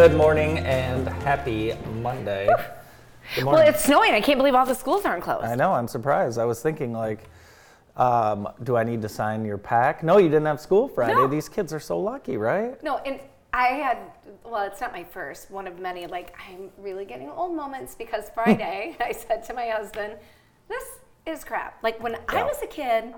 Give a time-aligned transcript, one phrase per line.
[0.00, 2.48] Good morning and happy Monday.
[3.34, 4.14] Good Well, it's snowing.
[4.14, 5.44] I can't believe all the schools aren't closed.
[5.44, 6.38] I know, I'm surprised.
[6.38, 7.28] I was thinking, like,
[7.98, 10.02] um, do I need to sign your pack?
[10.02, 11.12] No, you didn't have school Friday.
[11.12, 11.26] No.
[11.26, 12.82] These kids are so lucky, right?
[12.82, 13.20] No, and
[13.52, 13.98] I had,
[14.42, 18.30] well, it's not my first, one of many, like, I'm really getting old moments because
[18.34, 20.14] Friday I said to my husband,
[20.70, 20.84] this
[21.26, 21.76] is crap.
[21.82, 23.12] Like, when I was a kid,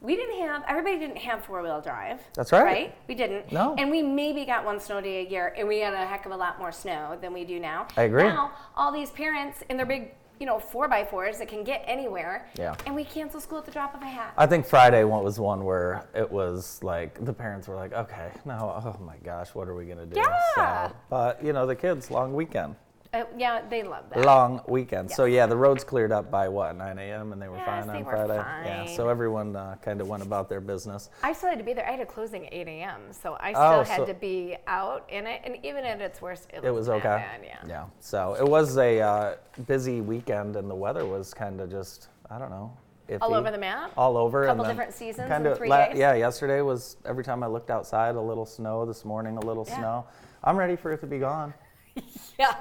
[0.00, 2.20] we didn't have, everybody didn't have four wheel drive.
[2.34, 2.62] That's right.
[2.62, 2.94] Right?
[3.08, 3.50] We didn't.
[3.52, 3.74] No.
[3.78, 6.32] And we maybe got one snow day a year, and we had a heck of
[6.32, 7.88] a lot more snow than we do now.
[7.96, 8.24] I agree.
[8.24, 11.82] Now, all these parents in their big, you know, four by fours that can get
[11.84, 12.48] anywhere.
[12.56, 12.76] Yeah.
[12.86, 14.34] And we cancel school at the drop of a hat.
[14.38, 18.30] I think Friday one was one where it was like the parents were like, okay,
[18.44, 20.20] now, oh my gosh, what are we gonna do?
[20.20, 20.88] Yeah.
[20.88, 22.76] So, but you know, the kids, long weekend,
[23.14, 24.24] Uh, yeah, they love that.
[24.26, 25.10] long weekend.
[25.10, 27.32] So yeah, the roads cleared up by what 9 a.m.
[27.32, 28.34] and they were Yes, fine they on were Friday.
[28.36, 28.84] Yeah.
[28.96, 31.08] So everyone uh, kind of went about their business.
[31.22, 31.88] I still had to be there.
[31.88, 34.56] I had a closing at 8 a.m., so I still Oh, had so- to be
[34.66, 35.40] out in it.
[35.44, 37.02] And even at its worst, it, It was okay.
[37.02, 37.58] Bad, yeah.
[37.66, 37.84] Yeah.
[38.00, 39.34] So it was a uh,
[39.66, 42.76] busy weekend, and the weather was kind of just I don't know.
[43.22, 43.90] All over the map.
[43.96, 44.44] All over.
[44.44, 45.96] Couple and then different seasons in three la- days?
[45.96, 46.12] Yeah.
[46.12, 48.84] Yesterday was every time I looked outside, a little snow.
[48.84, 49.76] This morning, a little Yeah.
[49.78, 50.06] snow.
[50.44, 51.54] I'm ready for it to be gone.
[52.38, 52.54] Yeah.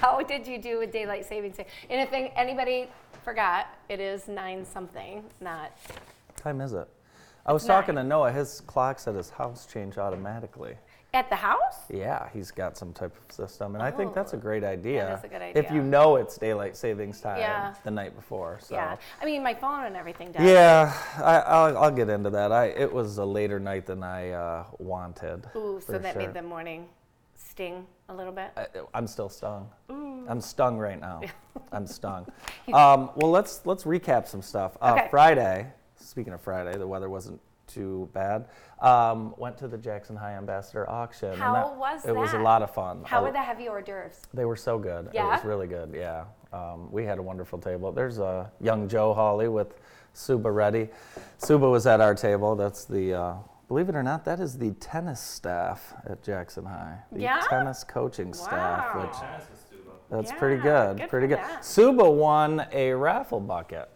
[0.00, 1.58] How did you do with daylight savings?
[1.58, 2.88] And if anybody
[3.22, 5.72] forgot, it is nine something, not.
[6.36, 6.88] time is it?
[7.44, 8.32] I was It's talking to Noah.
[8.32, 10.74] His clocks at his house change automatically.
[11.12, 11.80] At the house?
[11.92, 15.16] Yeah, he's got some type of system, and I think that's a Oh, great idea.
[15.18, 15.60] is a good idea.
[15.62, 17.74] If you know it's daylight savings time Yeah.
[17.84, 18.58] the night before.
[18.62, 18.76] So.
[18.76, 18.96] Yeah.
[19.20, 20.42] I mean, my phone and everything does.
[20.42, 22.52] Yeah, I, I'll, I'll get into that.
[22.52, 25.46] I it was a later night than I uh, wanted.
[25.56, 26.22] Ooh, so that sure.
[26.22, 26.86] made the morning
[27.60, 28.50] sting a little bit.
[28.56, 29.68] I, I'm still stung.
[29.90, 31.20] I'm stung right now.
[31.72, 32.26] I'm stung.
[32.72, 34.76] Um, well, let's let's recap some stuff.
[34.80, 35.08] Uh, Okay.
[35.10, 35.66] Friday.
[35.96, 38.46] Speaking of Friday, the weather wasn't too bad.
[38.80, 41.36] Um, went to the Jackson High Ambassador auction.
[41.36, 42.10] How was that?
[42.10, 43.02] It was a lot of fun.
[43.04, 44.22] How A- were the heavy hors d'oeuvres?
[44.32, 45.10] They were so good.
[45.12, 45.26] Yeah?
[45.26, 45.92] It was really good.
[45.94, 46.24] Yeah.
[46.52, 47.92] Um, we had a wonderful table.
[47.92, 49.74] There's a young Joe Hawley with
[50.14, 50.88] Suba Reddy.
[51.38, 52.56] Suba was at our table.
[52.56, 53.34] That's the, uh,
[53.70, 56.98] believe it or not, that is the tennis staff at Jackson High.
[57.12, 57.40] The Yeah?
[57.48, 59.02] tennis coaching staff, Wow.
[59.02, 59.16] which
[60.10, 60.96] that's Yeah, pretty good.
[60.98, 61.38] good pretty for good.
[61.38, 61.64] that.
[61.64, 63.88] Suba won a raffle bucket.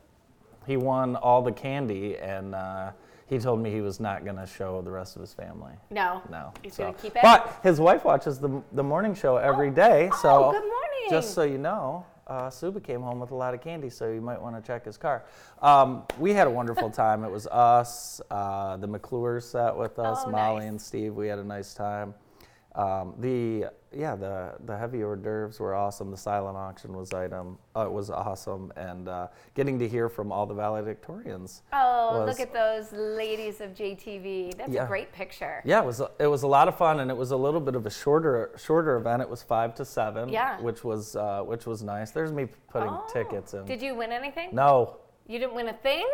[0.65, 2.93] He won all the candy, and uh,
[3.27, 5.73] he told me he was not going to show the rest of his family.
[5.91, 6.23] No.
[6.31, 6.53] No.
[6.63, 7.23] He's so- going to keep it?
[7.23, 10.09] But his wife watches the, the morning show every day.
[10.13, 11.11] Oh, So good morning.
[11.11, 14.21] just so you know, uh, Suba came home with a lot of candy, so you
[14.21, 15.25] might want to check his car.
[15.63, 17.25] Um, we had a wonderful time.
[17.25, 20.69] It was us, uh, the McClures sat with us, Oh, Molly nice.
[20.71, 21.15] and Steve.
[21.15, 22.15] We had a nice time.
[22.77, 26.11] Um, the yeah the the heavy hors d'oeuvres were awesome.
[26.11, 30.45] The silent auction was item uh, was awesome, and uh, getting to hear from all
[30.45, 31.63] the valedictorians.
[31.73, 34.57] Oh, look at those ladies of JTV.
[34.57, 34.85] That's Yeah.
[34.85, 35.63] a great picture.
[35.65, 37.77] Yeah, it was it was a lot of fun, and it was a little bit
[37.77, 39.23] of a shorter shorter event.
[39.23, 40.61] It was five to seven, Yeah.
[40.61, 42.11] which was uh, which was nice.
[42.11, 43.07] There's me putting Oh.
[43.13, 43.65] tickets in.
[43.67, 44.49] Did you win anything?
[44.53, 44.97] no,
[45.29, 46.09] You didn't win a thing?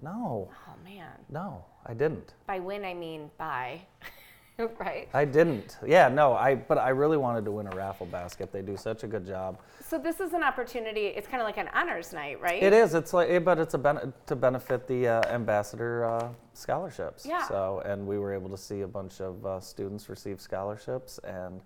[0.00, 1.12] no, Oh man.
[1.28, 2.32] no, I didn't.
[2.46, 3.82] By win I mean buy.
[4.78, 5.08] right?
[5.14, 5.78] I didn't.
[5.86, 8.52] Yeah, no, I but I really wanted to win a raffle basket.
[8.52, 9.58] They do such a good job.
[9.86, 11.06] So this is an opportunity.
[11.06, 12.62] It's kind of like an honors night, right?
[12.62, 12.94] It is.
[12.94, 17.26] It's like, eh, but it's a ben- to benefit the uh, ambassador uh, scholarships.
[17.26, 17.46] Yeah.
[17.48, 21.60] So, and we were able to see a bunch of uh, students receive scholarships, and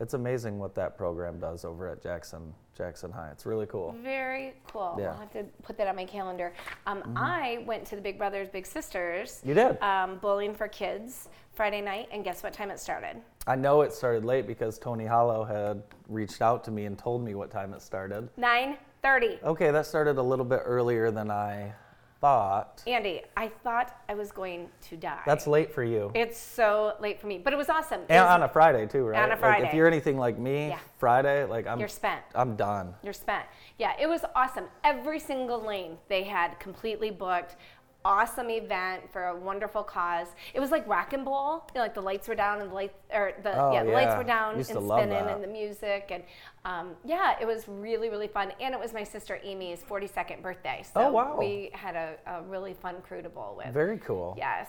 [0.00, 3.30] it's amazing what that program does over at Jackson Jackson High.
[3.32, 3.94] It's really cool.
[4.02, 4.96] Very cool.
[4.96, 5.06] Yeah.
[5.06, 5.12] Mm-hmm.
[5.12, 6.54] I'll have to put that on my calendar.
[6.86, 9.40] Um, I went to the Big Brothers Big Sisters.
[9.44, 9.82] You did.
[9.82, 13.20] Um, bowling for kids Friday night, and guess what time it started?
[13.48, 17.24] I know it started late because Tony Hollow had reached out to me and told
[17.24, 18.28] me what time it started.
[18.38, 19.42] 9:30.
[19.42, 21.72] Okay, that started a little bit earlier than I
[22.20, 22.82] thought.
[22.86, 25.20] Andy, I thought I was going to die.
[25.26, 26.10] That's late for you.
[26.14, 28.00] It's so late for me, but it was awesome.
[28.02, 29.18] It And was- on a Friday too, right?
[29.22, 29.66] On a Like, Friday.
[29.68, 30.78] if you're anything like me, Yeah.
[30.98, 32.22] Friday, like I'm You're spent.
[32.34, 32.94] I'm done.
[33.02, 33.44] You're spent.
[33.78, 34.64] Yeah, it was awesome.
[34.82, 37.56] Every single lane they had completely booked.
[38.04, 40.28] Awesome event for a wonderful cause.
[40.54, 41.64] It was like rock and bowl.
[41.74, 43.90] You know, like the lights were down and the lights, or the Oh, yeah, the
[43.90, 46.22] lights were down and spinning and the music and
[46.64, 48.52] um, yeah, it was really really fun.
[48.60, 50.84] And it was my sister Amy's 42nd birthday.
[50.94, 51.36] So Oh, wow.
[51.38, 53.74] we had a, a really fun crew to bowl with.
[53.74, 54.34] Very cool.
[54.38, 54.68] Yes.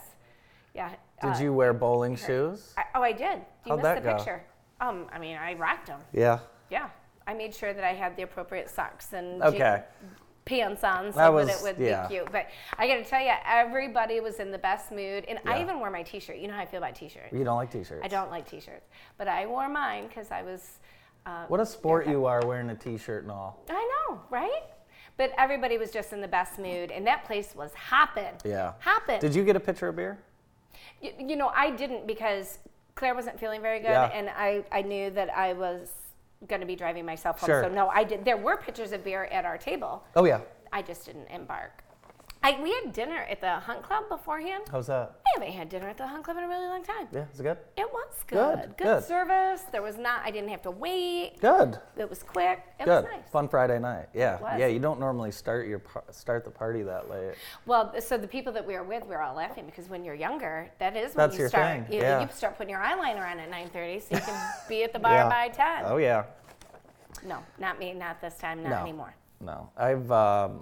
[0.74, 0.90] Yeah.
[1.22, 2.74] Did uh, you wear bowling shoes?
[2.78, 3.40] I, oh, I did.
[3.64, 4.16] Do You How'd missed the go?
[4.18, 4.44] picture.
[4.82, 6.00] Um, I mean, I rocked them.
[6.14, 6.40] Yeah.
[6.72, 6.90] Yeah.
[7.28, 9.58] I made sure that I had the appropriate socks and Okay.
[10.02, 10.10] jean-
[10.50, 12.08] pants on so That that, was- it would yeah.
[12.08, 12.32] be cute.
[12.32, 12.48] But
[12.78, 15.92] I got to tell you, everybody was in the best mood, and I even wore
[15.92, 16.38] my T-shirt.
[16.38, 17.32] You know how I feel about T-shirts.
[17.32, 18.02] You don't like t-shirts.
[18.04, 18.88] I don't like T-shirts,
[19.20, 20.80] but I wore mine because I was.
[21.26, 23.64] Uh, What a sport you are wearing a t-shirt and all.
[23.70, 24.64] I know, right?
[25.18, 28.34] But everybody was just in the best mood, and that place was hopping.
[28.44, 28.74] Yeah.
[28.80, 29.20] Hopping.
[29.20, 30.18] Did you get a pitcher of beer?
[31.02, 32.58] You, you know, I didn't because
[32.96, 34.12] Claire wasn't feeling very good, Yeah.
[34.14, 35.92] and I, I knew that I was
[36.48, 37.48] going to be driving myself home.
[37.48, 37.64] Sure.
[37.64, 38.24] So no, I did.
[38.26, 40.04] There were pitchers of beer at our table.
[40.16, 40.42] Oh yeah.
[40.72, 41.84] I just didn't embark.
[42.42, 44.64] I, we had dinner at the Hunt Club beforehand.
[44.72, 45.16] How's that?
[45.28, 47.08] I haven't had dinner at the Hunt Club in a really long time.
[47.12, 47.58] Yeah, is it good?
[47.76, 48.78] It was Good, good.
[48.78, 49.04] good.
[49.04, 49.64] service.
[49.74, 50.22] There was not.
[50.24, 51.34] I didn't have to wait.
[51.42, 51.78] Good.
[51.98, 52.64] It was quick.
[52.80, 53.04] It Good.
[53.04, 53.30] was nice.
[53.30, 54.08] Fun Friday night.
[54.14, 54.40] Yeah.
[54.58, 55.82] Yeah, you don't normally start your
[56.12, 57.34] start the party that late.
[57.66, 60.16] Well, so the people that we were with, we were all laughing because when you're
[60.16, 61.88] younger, that is when That's you your start.
[61.88, 62.22] thing, You, yeah.
[62.22, 65.14] you start putting your eyeliner on at 9:30, so you can be at the bar
[65.14, 65.28] Yeah.
[65.30, 65.84] by 10.
[65.86, 66.24] Oh yeah.
[67.26, 67.94] No, not me.
[67.94, 68.64] Not this time.
[68.64, 68.78] Not No.
[68.78, 69.14] anymore.
[69.42, 70.62] No, I've um,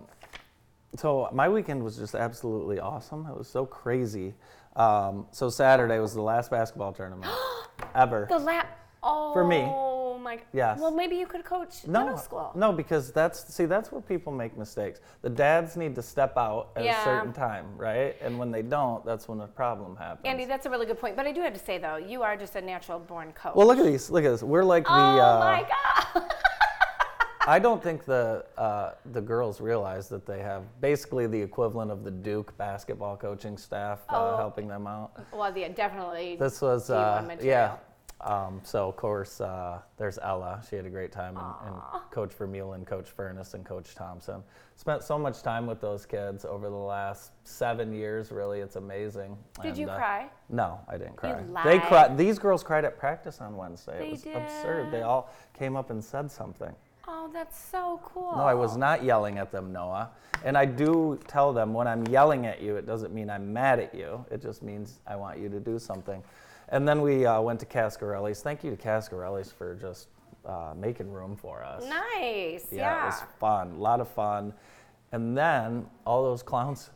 [0.95, 3.25] so my weekend was just absolutely awesome.
[3.29, 4.33] It was so crazy.
[4.75, 7.31] Um, so Saturday was the last basketball tournament
[7.95, 8.27] ever.
[8.29, 8.79] The lap.
[9.03, 9.31] Oh.
[9.33, 9.63] For me.
[9.67, 10.39] Oh my.
[10.53, 10.79] Yes.
[10.79, 12.51] Well, maybe you could coach no, middle school.
[12.55, 14.99] no, because that's see that's where people make mistakes.
[15.21, 16.99] The dads need to step out at Yeah.
[16.99, 18.15] a certain time, right?
[18.21, 20.25] And when they don't, that's when the problem happens.
[20.25, 21.15] Andy, that's a really good point.
[21.15, 23.55] But I do have to say though, you are just a natural born coach.
[23.55, 24.09] well, look at these.
[24.09, 24.43] Look at this.
[24.43, 24.91] We're like the.
[24.91, 25.67] oh uh, my
[26.15, 26.31] God.
[27.47, 32.03] I don't think the uh, the girls realize that they have basically the equivalent of
[32.03, 34.37] the Duke basketball coaching staff uh, Oh.
[34.37, 35.11] helping them out.
[35.31, 36.35] well, yeah, definitely.
[36.35, 37.77] This was uh, yeah.
[38.19, 40.61] Um, so of course uh, there's Ella.
[40.67, 44.43] She had a great time, and, and Coach Vermeulen, Coach Furness, and Coach Thompson
[44.75, 48.31] spent so much time with those kids over the last seven years.
[48.31, 49.37] Really, it's amazing.
[49.61, 50.29] Did you And, uh, cry?
[50.49, 51.39] No, I didn't cry.
[51.39, 52.17] You They cried.
[52.17, 53.99] These girls cried at practice on Wednesday.
[53.99, 54.91] They it was absurd.
[54.91, 56.75] They all came up and said something.
[57.07, 58.33] Oh, that's so cool.
[58.35, 60.09] No, I was not yelling at them, Noah.
[60.43, 63.79] And I do tell them when I'm yelling at you, it doesn't mean I'm mad
[63.79, 64.25] at you.
[64.29, 66.21] It just means I want you to do something.
[66.69, 68.41] And then we uh, went to Cascarelli's.
[68.41, 70.09] Thank you to Cascarelli's for just
[70.45, 71.83] uh, making room for us.
[71.85, 72.67] Nice.
[72.71, 73.03] Yeah, Yeah.
[73.03, 74.53] it was fun, a lot of fun.
[75.13, 76.89] And then all those clowns,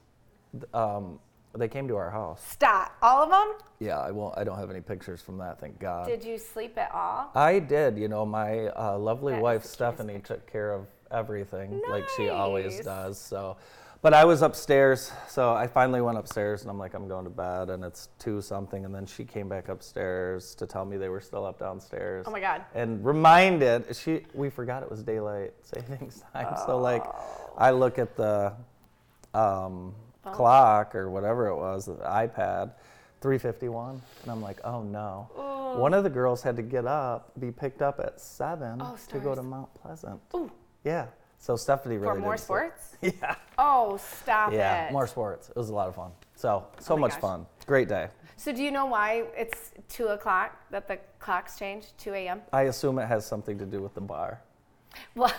[0.73, 1.19] um,
[1.55, 2.41] they came to our house.
[2.47, 2.95] Stop.
[3.01, 3.53] All of them?
[3.79, 4.37] Yeah, I won't.
[4.37, 5.59] I don't have any pictures from that.
[5.59, 6.07] Thank God.
[6.07, 7.31] Did you sleep at all?
[7.35, 7.97] I did.
[7.97, 12.07] You know, my uh, lovely wife is the cutest Stephanie took care of everything, like
[12.15, 12.31] she Nice.
[12.33, 13.19] always does.
[13.19, 13.57] So,
[14.01, 17.29] but I was upstairs, so I finally went upstairs, and I'm like, I'm going to
[17.29, 21.09] bed, and it's two something, and then she came back upstairs to tell me they
[21.09, 22.25] were still up downstairs.
[22.27, 22.63] Oh my God.
[22.73, 26.55] And reminded she, we forgot it was daylight savings time.
[26.65, 27.03] So like,
[27.57, 28.53] I look at the
[29.33, 29.93] um,
[30.23, 30.33] Phone?
[30.33, 32.71] clock or whatever it was, the iPad,
[33.21, 35.29] 351, and I'm like, oh no.
[35.79, 39.19] One of the girls had to get up, be picked up at seven Oh, to
[39.19, 39.41] go to.
[39.41, 40.19] Mount Pleasant.
[40.35, 40.51] Ooh.
[40.83, 41.05] Yeah.
[41.37, 42.45] So Stephanie really For more sleep.
[42.45, 42.97] sports?
[43.01, 43.35] Yeah.
[43.57, 44.87] Oh, stop Yeah.
[44.87, 44.91] it.
[44.91, 45.49] More sports.
[45.49, 46.11] It was a lot of fun.
[46.35, 47.21] So so Oh much gosh.
[47.21, 47.45] fun.
[47.65, 48.09] Great day.
[48.37, 51.87] So do you know why it's two o'clock that the clocks change?
[51.97, 52.41] Two a.m.
[52.53, 54.41] I assume it has something to do with the bar.
[55.15, 55.33] Well,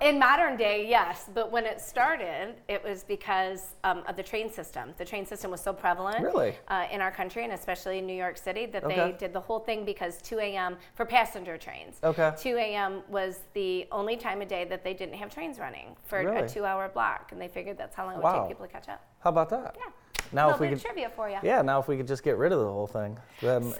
[0.00, 4.50] in modern day, yes, but when it started, it was because um, of the train
[4.50, 4.94] system.
[4.96, 6.54] The train system was so prevalent Really?
[6.68, 8.96] uh, in our country and especially in New York City that Okay.
[8.96, 10.76] they did the whole thing because 2 a.m.
[10.94, 11.98] for passenger trains.
[12.02, 12.32] Okay.
[12.38, 13.02] 2 a.m.
[13.08, 16.38] was the only time of day that they didn't have trains running for Really?
[16.38, 18.40] a two-hour block, and they figured that's how long it would Wow.
[18.40, 19.04] take people to catch up.
[19.20, 19.76] How about that?
[19.78, 19.92] Yeah.
[20.32, 21.38] Now little if we bit could of trivia for you.
[21.42, 23.74] Yeah, now if we could just get rid of the whole thing, then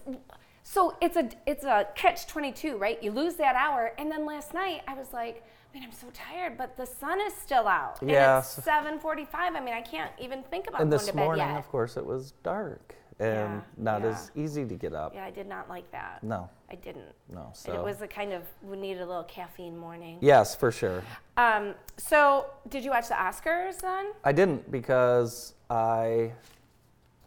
[0.63, 3.03] So it's a it's a catch 22, right?
[3.03, 6.57] You lose that hour, and then last night I was like, man, I'm so tired,
[6.57, 7.99] but the sun is still out.
[8.01, 9.27] Yeah, And it's 7:45.
[9.35, 11.97] I mean, I can't even think about and going this to bed morning, of course,
[11.97, 14.09] it was dark and Yeah, not yeah.
[14.09, 15.15] as easy to get up.
[15.15, 16.23] Yeah, I did not like that.
[16.23, 17.13] No, I didn't.
[17.29, 17.51] no.
[17.55, 20.19] So it was a kind of we needed a little caffeine morning.
[20.21, 21.03] yes, for sure.
[21.37, 24.13] Um, so did you watch the Oscars then?
[24.25, 26.33] I didn't because I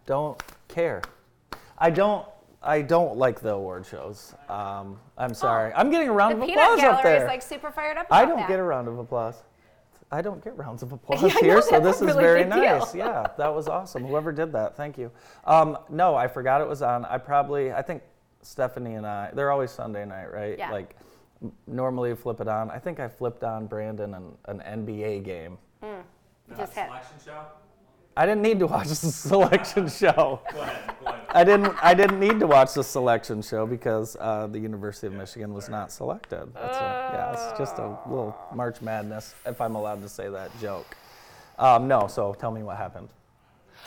[0.06, 1.02] don't care.
[1.78, 2.26] I don't.
[2.66, 4.34] I don't like the award shows.
[4.50, 5.72] Um, I'm sorry.
[5.74, 6.38] I'm getting a round Oh.
[6.38, 7.24] The of peanut applause up gallery there.
[7.26, 8.08] is like super fired up.
[8.10, 8.48] I about don't that.
[8.50, 9.44] get a round of applause.
[10.12, 12.08] I don't get rounds of applause Yeah, I know, here, so that's this a is
[12.16, 12.80] really very big deal.
[12.80, 12.96] nice.
[12.96, 14.06] Yeah, that was awesome.
[14.06, 15.12] Whoever did that, thank you.
[15.46, 17.06] Um, no, I forgot it was on.
[17.06, 18.04] I probably, I think
[18.42, 20.58] Stephanie and I, they're always Sunday night, right?
[20.58, 20.72] Yeah.
[20.72, 20.96] Like
[21.42, 22.70] m- normally you flip it on.
[22.72, 25.58] I think I flipped on Brandon an, an NBA game.
[26.56, 26.88] Just had.
[26.88, 27.42] Selection show?
[28.18, 30.40] I didn't need to watch the selection show.
[30.54, 31.15] Go ahead, go ahead.
[31.36, 31.76] I didn't.
[31.84, 35.68] I didn't need to watch the selection show because uh, the University of Michigan was
[35.68, 36.48] not selected.
[36.54, 40.50] That's a, yeah, it's just a little March Madness, if I'm allowed to say that
[40.62, 40.96] joke.
[41.60, 43.10] Um, no, so tell me what happened.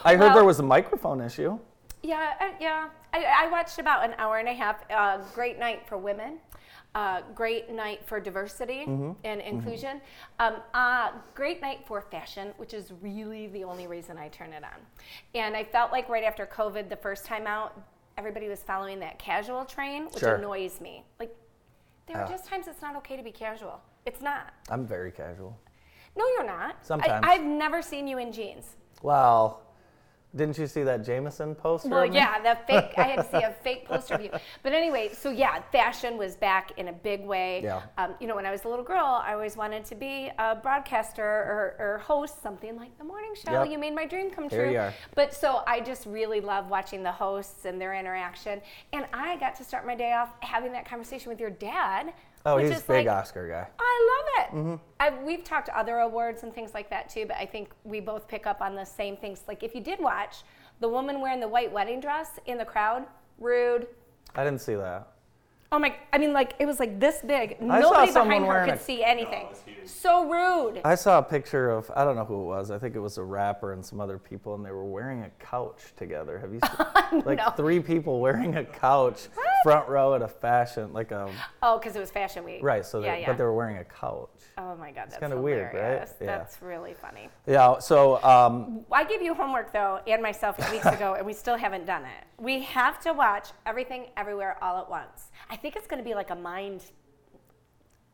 [0.05, 1.59] I heard Well- there was a microphone issue.
[2.03, 2.91] Yeah, uh, yeah.
[3.15, 4.85] I, I watched about an hour and a half.
[4.91, 6.39] Uh, great night for women.
[6.95, 9.13] Uh, great night for diversity Mm-hmm.
[9.25, 10.01] and inclusion.
[10.41, 14.65] Um, uh, great night for fashion, which is really the only reason I turn it
[14.65, 14.81] on.
[15.35, 17.79] And I felt like right after COVID, the first time out,
[18.17, 20.37] everybody was following that casual train, which Sure.
[20.37, 21.05] annoys me.
[21.21, 21.35] Like,
[22.07, 22.29] there are Ah.
[22.29, 23.81] just times it's not okay to be casual.
[24.07, 24.53] It's not.
[24.71, 25.57] I'm very casual.
[26.17, 26.85] No, you're not.
[26.85, 27.25] Sometimes.
[27.25, 28.77] I, I've never seen you in jeans.
[29.03, 29.61] Well,
[30.39, 31.89] Didn't you see that Jameson poster?
[31.89, 32.93] Well, yeah, the fake.
[32.97, 34.31] I had to see a fake poster of you.
[34.63, 37.61] But anyway, so yeah, fashion was back in a big way.
[37.65, 37.83] Yeah.
[37.99, 40.55] Um, you know, when I was a little girl, I always wanted to be a
[40.55, 43.65] broadcaster or, or host something like the morning show.
[43.65, 43.73] Yep.
[43.73, 44.73] You made my dream come Here true.
[44.73, 44.95] you are.
[45.17, 48.63] But so I just really love watching the hosts and their interaction.
[48.93, 52.13] And I got to start my day off having that conversation with your dad.
[52.47, 53.69] Oh, which he's is a big like, Oscar guy.
[53.79, 54.57] I love it.
[54.57, 54.75] Mm-hmm.
[55.01, 58.29] I, we've talked other awards and things like that too, but I think we both
[58.29, 59.43] pick up on the same things.
[59.49, 60.43] Like if you did watch
[60.81, 63.07] the woman wearing the white wedding dress in the crowd,
[63.39, 63.87] rude.
[64.35, 65.09] I didn't see that.
[65.71, 65.95] Oh my!
[66.15, 67.57] I mean, like it was like this big.
[67.61, 69.43] I saw Nobody someone behind her wearing could a- see anything.
[69.43, 69.87] No, it was huge.
[69.89, 70.81] so rude.
[70.83, 72.71] I saw a picture of I don't know who it was.
[72.71, 75.31] I think it was a rapper and some other people, and they were wearing a
[75.45, 76.39] couch together.
[76.39, 76.61] Have you
[77.11, 77.51] seen like No.
[77.51, 79.29] three people wearing a couch,
[79.63, 81.31] front row at a fashion like a
[81.63, 82.63] oh, because it was Fashion Week.
[82.63, 82.85] right?
[82.87, 83.27] So yeah, they, yeah.
[83.27, 84.31] but they were wearing a couch.
[84.57, 86.09] oh my God, that's kinda weird, right?
[86.19, 86.27] Yeah.
[86.27, 87.29] That's really funny.
[87.47, 87.79] Yeah.
[87.79, 91.85] So um, I gave you homework though, and myself weeks ago, and we still haven't
[91.85, 92.25] done it.
[92.41, 95.28] We have to watch Everything Everywhere All at Once.
[95.51, 96.83] I think it's going to be like a mind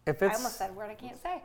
[0.07, 1.43] if it's I it's almost said a word I can't say.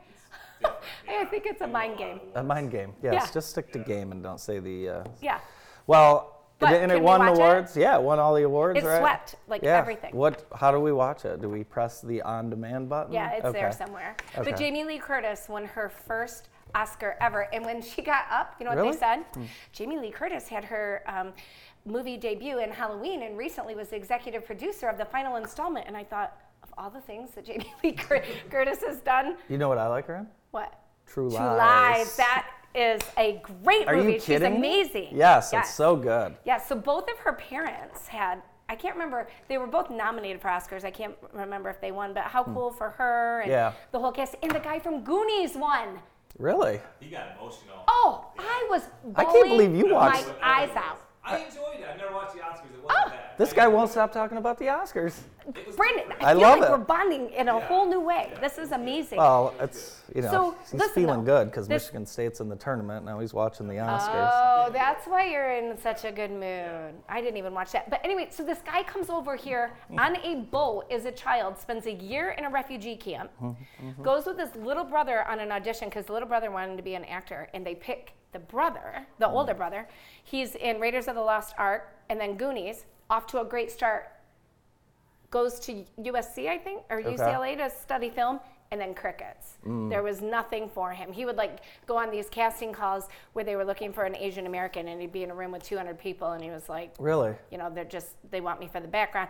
[1.09, 2.19] I think it's a mind game.
[2.35, 3.31] a mind game, yes, Yeah.
[3.33, 4.89] just stick to game and don't say the.
[4.89, 5.39] Uh, Yeah.
[5.87, 6.35] well.
[6.59, 7.35] But and it can we won watch it?
[7.37, 7.77] awards.
[7.77, 8.77] Yeah, it won all the awards.
[8.79, 8.99] It right?
[8.99, 9.77] swept, like, yeah.
[9.77, 10.13] everything.
[10.13, 10.45] What?
[10.53, 11.39] How do we watch it?
[11.39, 13.13] Do we press the on-demand button?
[13.13, 14.17] Yeah, it's there somewhere.
[14.37, 14.51] Okay.
[14.51, 17.47] But Jamie Lee Curtis won her first Oscar ever.
[17.53, 18.91] And when she got up, you know what Really?
[18.91, 19.23] they said?
[19.71, 21.31] Jamie Lee Curtis had her um,
[21.89, 25.87] movie debut in Halloween and recently was the executive producer of the final installment.
[25.87, 29.69] And I thought, of all the things that Jamie Lee Curtis has done, You know
[29.69, 30.27] what I like her in?
[30.51, 30.73] what?
[31.07, 31.57] True, True Lies.
[32.07, 32.15] Lies.
[32.17, 34.13] That is a great Are movie.
[34.13, 34.47] you kidding?
[34.51, 35.07] She's amazing.
[35.11, 36.35] Yes, it's so good.
[36.45, 40.49] Yeah, so both of her parents had, I can't remember, they were both nominated for
[40.49, 40.83] Oscars.
[40.85, 43.51] I can't remember if they won, but how cool for her and Hmm.
[43.51, 43.73] Yeah.
[43.91, 44.35] the whole cast.
[44.43, 45.99] And the guy from Goonies won.
[46.37, 46.79] Really?
[46.99, 47.83] He got emotional.
[47.87, 48.83] Oh, I was
[49.15, 50.27] I can't believe you watched.
[50.27, 51.01] my eyes out.
[51.29, 51.87] I enjoyed it.
[51.91, 52.73] I've never watched the Oscars.
[52.73, 53.09] It wasn't Oh.
[53.09, 53.19] bad.
[53.37, 53.93] This I guy enjoyed won't it.
[53.93, 55.17] stop talking about the Oscars.
[55.77, 56.11] Brandon.
[56.21, 56.71] I I feel love like it.
[56.71, 57.65] we're bonding in a Yeah.
[57.67, 58.33] whole new way.
[58.41, 59.17] This is amazing.
[59.17, 62.55] Well, it's you know So, he's listen, feeling though, good because Michigan State's in the
[62.55, 63.19] tournament now.
[63.19, 64.29] He's watching the Oscars.
[64.33, 66.93] Oh, that's why you're in such a good mood.
[67.07, 67.89] I didn't even watch that.
[67.89, 71.85] But anyway, so this guy comes over here on a boat as a child, spends
[71.87, 75.87] a year in a refugee camp, Mm-hmm, goes with his little brother on an audition
[75.89, 79.27] because the little brother wanted to be an actor, and they pick the brother, the
[79.27, 79.33] Mm.
[79.33, 79.87] older brother.
[80.23, 84.11] He's in Raiders of the Lost Ark and then Goonies, off to a great start.
[85.31, 87.11] Goes to USC, I think, or Okay.
[87.15, 88.39] UCLA to study film,
[88.71, 89.57] and then crickets.
[89.65, 89.89] Mm.
[89.89, 91.11] There was nothing for him.
[91.11, 94.45] He would like go on these casting calls where they were looking for an Asian
[94.47, 97.35] American, and he'd be in a room with 200 people, and he was like, Really?
[97.51, 99.29] you know, they're just they want me for the background.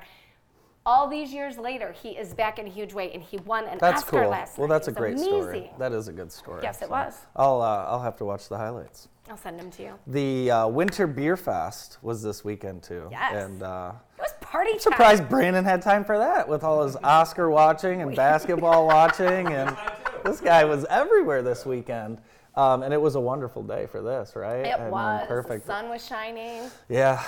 [0.90, 3.78] All these years later, he is back in a huge way, and he won an
[3.80, 4.30] That's Oscar cool.
[4.32, 4.74] last well, night.
[4.74, 5.28] that's a great amazing.
[5.44, 5.72] story.
[5.78, 6.62] That is a good story.
[6.64, 7.14] Yes, it so was.
[7.36, 9.08] I'll uh, I'll have to watch the highlights.
[9.30, 9.94] I'll send them to you.
[10.08, 13.08] The uh, Winter Beer Fest was this weekend too.
[13.12, 13.36] Yes.
[13.36, 14.80] And uh, It was party time.
[14.80, 19.78] surprised Brandon had time for that with all his Oscar watching and basketball watching, and
[20.26, 22.20] this guy was everywhere this weekend.
[22.56, 24.66] Um, and it was a wonderful day for this, right?
[24.66, 25.28] It was.
[25.28, 25.68] perfect.
[25.68, 26.64] The sun was shining.
[26.90, 27.24] Yeah.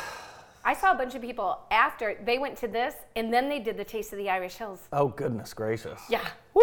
[0.63, 3.77] I saw a bunch of people after they went to this, and then they did
[3.77, 4.87] the Taste of the Irish Hills.
[4.93, 5.99] Oh goodness gracious.
[6.09, 6.21] Yeah,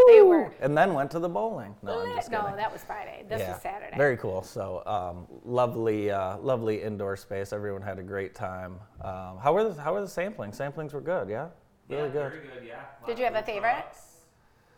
[0.09, 0.29] they Woo!
[0.29, 0.53] were.
[0.61, 1.75] And then went to the bowling.
[1.83, 2.57] No, I'm just no, kidding.
[2.57, 3.25] that was Friday.
[3.29, 3.53] This yeah.
[3.53, 3.97] was Saturday.
[3.97, 4.43] Very cool.
[4.43, 7.53] So um, lovely, uh, lovely indoor space.
[7.53, 8.79] Everyone had a great time.
[9.03, 10.57] Um, how were the How were the samplings?
[10.57, 11.29] Samplings were good.
[11.29, 11.49] Yeah.
[11.89, 12.33] Really yeah, good.
[12.33, 12.81] Very good, yeah.
[13.07, 13.71] Did you have a Lots of favorite?
[13.73, 14.03] products.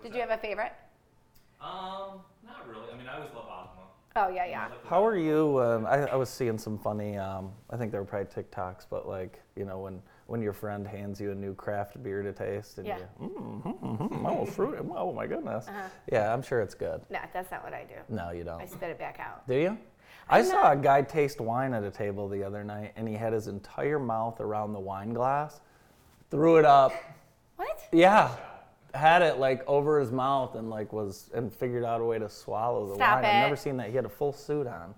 [0.03, 0.73] Did you have a favorite?
[1.61, 2.91] Um, not really.
[2.93, 3.70] I mean, I always love Ozma.
[4.17, 4.69] Oh yeah, yeah.
[4.88, 5.61] How are you?
[5.62, 7.17] Um, I, I was seeing some funny.
[7.17, 10.87] Um, I think they were probably TikToks, but like you know when when your friend
[10.87, 12.99] hands you a new craft beer to taste and Yeah.
[13.21, 15.67] you, mm, mm, mm, oh, fruit, oh my goodness.
[15.69, 15.88] Uh-huh.
[16.11, 17.00] Yeah, I'm sure it's good.
[17.11, 17.95] No, that's not what I do.
[18.09, 18.61] No, you don't.
[18.61, 19.47] I spit it back out.
[19.49, 19.76] Do you?
[20.29, 23.09] I I'm saw not- a guy taste wine at a table the other night, and
[23.09, 25.61] he had his entire mouth around the wine glass,
[26.31, 26.93] threw it up.
[27.57, 27.81] What?
[27.93, 28.31] Yeah,
[28.94, 32.28] had it like over his mouth, and like was and figured out a way to
[32.28, 33.25] swallow the Stop wine.
[33.25, 33.28] it.
[33.28, 33.90] I've never seen that.
[33.90, 34.94] He had a full suit on,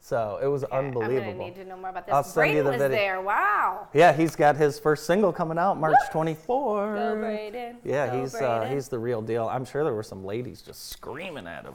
[0.00, 1.32] so it was I'm unbelievable.
[1.32, 2.14] gonna need to know more about this.
[2.14, 2.96] I'll send you the was video.
[2.96, 3.20] there.
[3.22, 3.88] Wow.
[3.92, 6.94] Yeah, he's got his first single coming out March 24.
[6.94, 7.76] Go Brayden.
[7.84, 8.72] Yeah, Go he's uh, Brayden.
[8.72, 9.48] he's the real deal.
[9.48, 11.74] I'm sure there were some ladies just screaming at him.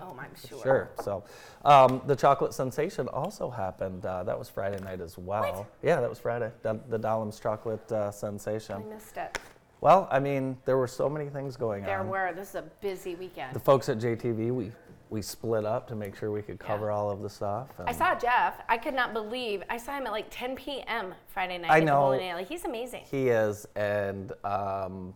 [0.00, 0.62] Oh, I'm sure.
[0.62, 0.90] Sure.
[1.02, 1.24] So,
[1.66, 4.04] um, the chocolate sensation also happened.
[4.06, 5.66] Uh, that was Friday night as well.
[5.82, 6.50] Yeah, that was Friday.
[6.62, 8.88] The, the Dahlem's chocolate uh, I sensation.
[8.88, 9.38] missed it.
[9.84, 12.06] Well, I mean, there were so many things going There on.
[12.06, 12.32] There were.
[12.34, 13.54] This is a busy weekend.
[13.54, 14.72] The folks at JTV, we
[15.10, 17.68] we split up to make sure we could cover all of the stuff.
[17.86, 18.54] I saw Jeff.
[18.66, 19.62] I could not believe.
[19.68, 21.14] I saw him at like 10 p.m.
[21.28, 22.14] Friday night I at know.
[22.14, 22.44] alley.
[22.44, 23.02] He's amazing.
[23.10, 25.12] He is, and um,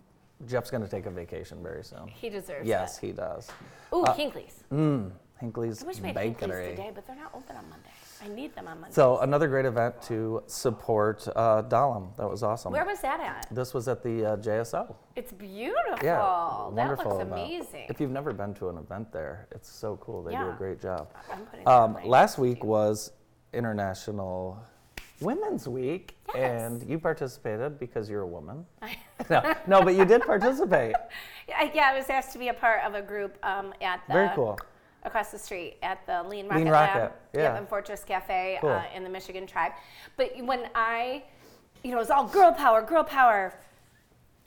[0.46, 2.06] Jeff's going to take a vacation very soon.
[2.06, 3.06] He deserves Yes, it.
[3.06, 3.48] he does.
[3.94, 4.64] Ooh, Hinkley's.
[4.70, 7.88] Mm, Hinckley's I wish we had Hinkley's today, but they're not open on Monday.
[8.24, 8.94] I need them on Monday.
[8.94, 12.16] So another great event to support uh, Dahlem.
[12.16, 12.72] That was awesome.
[12.72, 13.46] Where was that at?
[13.54, 14.94] this was at the uh, JSO.
[15.16, 15.98] It's beautiful.
[16.02, 17.32] Yeah, that wonderful looks event.
[17.32, 17.86] amazing.
[17.88, 20.22] If you've never been to an event there, it's so cool.
[20.22, 21.08] They do a great job.
[21.66, 23.12] Um, last week was
[23.52, 24.58] International
[25.20, 26.62] Women's Week, Yes.
[26.62, 28.64] and you participated because you're a woman.
[29.30, 30.94] no, no, but you did participate.
[31.48, 34.12] Yeah, yeah, I was asked to be a part of a group um, at the
[34.12, 34.58] Very cool.
[35.04, 36.96] Across the street at the Lean Rocket, Lean Lab.
[36.96, 37.58] Rocket, Yep, yeah.
[37.58, 38.70] in Fortress Cafe Cool.
[38.70, 39.72] uh, in the Michigan Tribe.
[40.16, 41.22] But when I,
[41.84, 43.54] you know, it was all girl power, girl power.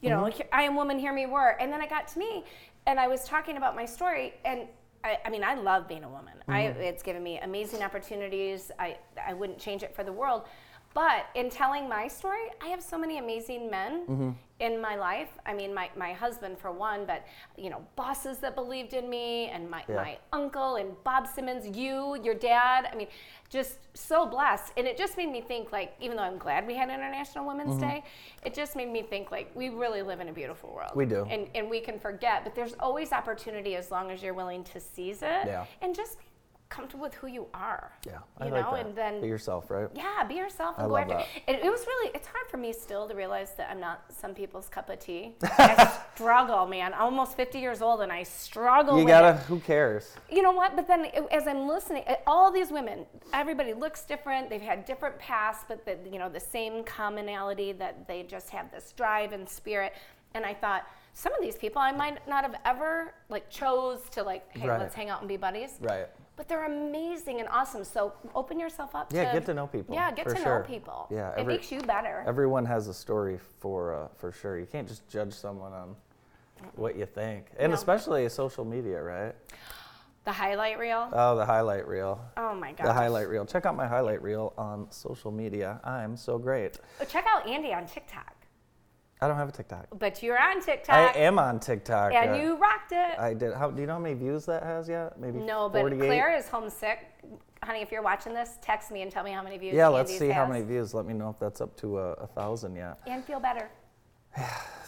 [0.01, 0.41] You know, Mm-hmm.
[0.51, 1.55] I am woman, hear me roar.
[1.59, 2.43] And then it got to me,
[2.87, 4.61] and I was talking about my story, and
[5.03, 6.33] I, I mean, I love being a woman.
[6.47, 6.81] I, Mm-hmm.
[6.81, 8.71] it's given me amazing opportunities.
[8.79, 10.43] I, I wouldn't change it for the world.
[10.93, 14.29] But in telling my story, I have so many amazing men Mm-hmm.
[14.59, 15.29] in my life.
[15.45, 17.25] I mean, my, my husband for one, but
[17.57, 19.95] you know, bosses that believed in me, and my, Yeah.
[19.95, 22.89] my uncle and Bob Simmons, you, your dad.
[22.91, 23.07] I mean,
[23.49, 24.73] just so blessed.
[24.77, 27.71] And it just made me think like, even though I'm glad we had International Women's
[27.71, 27.89] Mm-hmm.
[27.89, 28.03] Day,
[28.45, 30.91] it just made me think like we really live in a beautiful world.
[30.95, 31.25] We do.
[31.29, 34.79] And and we can forget, but there's always opportunity as long as you're willing to
[34.79, 35.45] seize it.
[35.47, 35.65] Yeah.
[35.81, 36.25] And just be
[36.71, 37.91] comfortable with who you are.
[38.07, 38.85] Yeah, You I know, like that.
[38.87, 39.87] and then Be yourself, right?
[39.93, 41.27] yeah, be yourself and I go after that.
[41.47, 41.65] it.
[41.65, 44.69] It, was really, it's hard for me still to realize that I'm not some people's
[44.69, 45.35] cup of tea.
[45.43, 46.93] I struggle, man.
[46.95, 49.35] I'm almost 50 years old and I struggle You gotta.
[49.39, 49.45] it.
[49.47, 50.15] Who cares?
[50.31, 50.75] You know what?
[50.75, 54.49] But then it- as I'm listening, all these women, everybody looks different.
[54.49, 58.71] They've had different pasts, but the, you know, the same commonality that they just have
[58.71, 59.93] this drive and spirit.
[60.33, 64.23] And I thought, some of these people I might not have ever like chose to
[64.23, 64.79] like, hey, Right.
[64.79, 65.71] let's hang out and be buddies.
[65.81, 66.07] Right.
[66.37, 67.83] But they're amazing and awesome.
[67.83, 69.19] So open yourself up to it.
[69.19, 70.59] Yeah, to get to know people, Yeah, get to sure.
[70.59, 71.07] know people.
[71.11, 72.23] Yeah, it makes you better.
[72.25, 74.57] Everyone has a story for uh, for sure.
[74.57, 75.95] You can't just judge someone on
[76.75, 77.75] what you think, and No.
[77.75, 79.35] especially social media, right?
[80.23, 81.09] the highlight reel.
[81.11, 82.21] Oh, the highlight reel.
[82.37, 82.85] oh my god.
[82.85, 83.43] The highlight reel.
[83.43, 85.79] Check out my highlight reel on social media.
[85.83, 86.77] I'm so great.
[87.01, 88.35] Oh, check out Andy on TikTok.
[89.23, 89.85] I don't have a TikTok.
[89.99, 90.95] But you're on TikTok.
[90.95, 92.11] I am on TikTok.
[92.13, 93.19] And uh, you rocked it.
[93.19, 93.53] I did.
[93.53, 95.19] How do you know how many views that has yet?
[95.19, 96.07] Maybe no, but 48?
[96.07, 97.07] Claire is homesick.
[97.63, 99.75] Honey, if you're watching this, text me and tell me how many views.
[99.75, 100.95] Yeah, let's see how many views.
[100.95, 102.97] Let me know if that's up to a, a thousand yet.
[103.05, 103.69] And feel better.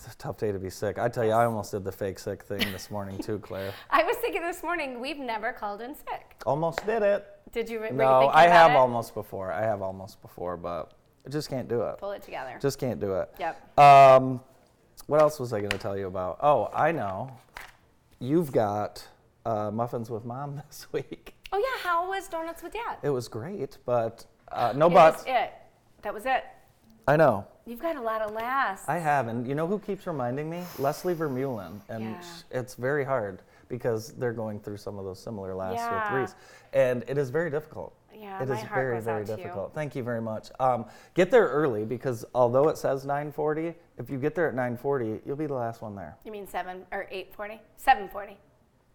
[0.05, 0.99] It's a tough day to be sick.
[0.99, 3.73] I tell you, I almost did the fake sick thing this morning too, Claire.
[3.89, 6.35] I was thinking this morning, we've never called in sick.
[6.45, 7.25] Almost did it.
[7.53, 7.87] Did you?
[7.89, 8.75] No, I have it?
[8.75, 9.53] almost before.
[9.53, 10.91] I have almost before, but
[11.25, 11.97] I just can't do it.
[11.99, 12.57] Pull it together.
[12.61, 13.29] Just can't do it.
[13.39, 13.77] yep.
[13.79, 14.41] Um,
[15.07, 16.37] what else was I going to tell you about?
[16.41, 17.31] Oh, I know.
[18.19, 19.05] You've got
[19.45, 21.35] uh, muffins with mom this week.
[21.51, 22.97] Oh yeah, how was donuts with dad?
[23.03, 25.23] It was great, but uh, no It was buts.
[25.27, 25.53] it.
[26.01, 26.43] That was it.
[27.07, 27.45] I know.
[27.65, 28.83] You've got a lot of laughs.
[28.87, 30.63] I have, and you know who keeps reminding me?
[30.79, 32.21] Leslie Vermeulen, and Yeah.
[32.51, 36.13] it's very hard because they're going through some of those similar laughs Yeah.
[36.13, 36.35] with Reese,
[36.73, 37.93] and it is very difficult.
[38.15, 39.37] Yeah, it my is heart very, very out to you.
[39.37, 39.73] difficult.
[39.73, 40.49] Thank you very much.
[40.59, 45.21] Um, get there early because although it says 9:40, if you get there at 9:40,
[45.25, 46.17] you'll be the last one there.
[46.25, 47.59] You mean seven or eight forty?
[47.77, 48.37] Seven forty.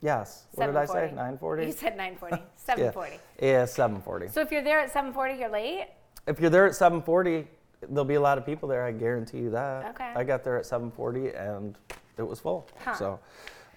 [0.00, 0.46] Yes.
[0.54, 1.12] What did I say?
[1.14, 1.66] 9:40.
[1.66, 2.37] You said nine forty.
[2.57, 3.18] Seven forty.
[3.42, 4.31] Yeah, 7:40.
[4.31, 5.88] So if you're there at seven forty, you're late.
[6.26, 7.46] If you're there at 7:40,
[7.88, 8.85] there'll be a lot of people there.
[8.85, 9.87] I guarantee you that.
[9.90, 10.12] Okay.
[10.14, 11.76] I got there at 7:40 and
[12.16, 12.68] it was full.
[12.85, 12.94] Huh.
[12.94, 13.20] So.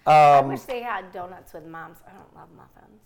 [0.06, 1.98] I Um, wish they had donuts with moms.
[2.06, 3.02] I don't love muffins.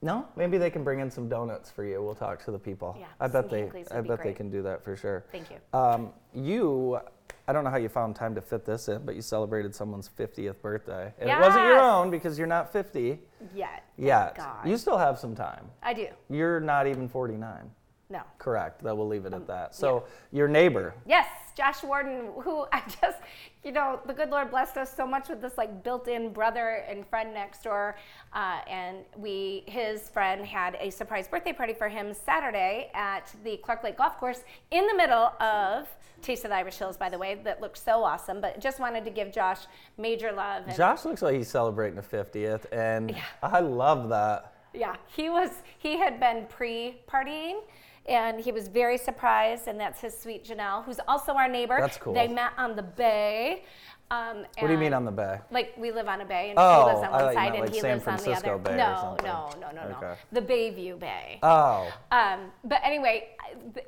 [0.00, 2.02] No, maybe they can bring in some donuts for you.
[2.02, 2.96] We'll talk to the people.
[2.98, 3.70] Yeah, I bet they.
[3.90, 5.24] I bet they can do that for sure.
[5.32, 5.56] Thank you.
[5.78, 7.00] Um, you,
[7.48, 10.08] I don't know how you found time to fit this in, but you celebrated someone's
[10.08, 13.18] 50th birthday, and it wasn't your own because you're not 50
[13.54, 13.84] Yet.
[13.96, 14.36] yet.
[14.36, 14.68] God.
[14.68, 15.66] You still have some time.
[15.82, 16.08] I do.
[16.30, 17.70] You're not even 49.
[18.10, 18.22] No.
[18.38, 18.82] Correct.
[18.82, 19.74] That we'll leave Um, it at that.
[19.74, 20.94] So your neighbor.
[21.06, 23.18] Yes, Josh Warden, who I just,
[23.62, 27.06] you know, the good Lord blessed us so much with this like built-in brother and
[27.06, 27.96] friend next door,
[28.32, 33.58] uh, and we, his friend had a surprise birthday party for him Saturday at the
[33.58, 35.86] Clark Lake Golf Course in the middle of
[36.22, 38.40] Taste of the Irish Hills, by the way, that looked so awesome.
[38.40, 39.60] But just wanted to give Josh
[39.98, 40.64] major love.
[40.66, 44.54] And Josh looks like he's celebrating a 50th, and I love that.
[44.74, 45.50] Yeah, he was.
[45.78, 47.60] He had been pre-partying,
[48.08, 49.68] and he was very surprised.
[49.68, 51.76] And that's his sweet Janelle, who's also our neighbor.
[51.80, 52.14] That's cool.
[52.14, 53.64] They met on the bay.
[54.10, 55.38] Um, What do you mean on the bay?
[55.50, 57.52] Like we live on a bay, and Oh, she lives on I one you side,
[57.52, 58.70] meant and he San lives Francisco on the other.
[58.70, 59.96] Bay no, no, no, no, no.
[59.98, 60.14] Okay.
[60.32, 61.38] The Bayview Bay.
[61.42, 63.28] Oh, Um, but anyway,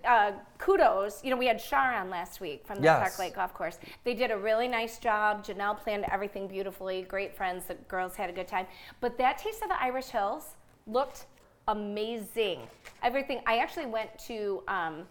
[0.06, 1.24] uh, kudos.
[1.24, 2.98] You know, we had Shar on last week from the Yes.
[2.98, 3.78] Clark Lake Golf Course.
[4.04, 5.42] They did a really nice job.
[5.42, 7.00] Janelle planned everything beautifully.
[7.00, 7.64] Great friends.
[7.64, 8.66] The girls had a good time.
[9.00, 10.50] But that Taste of the Irish Hills
[10.87, 11.24] looked
[11.68, 12.61] amazing.
[13.03, 13.40] Everything.
[13.46, 15.03] I actually went to um,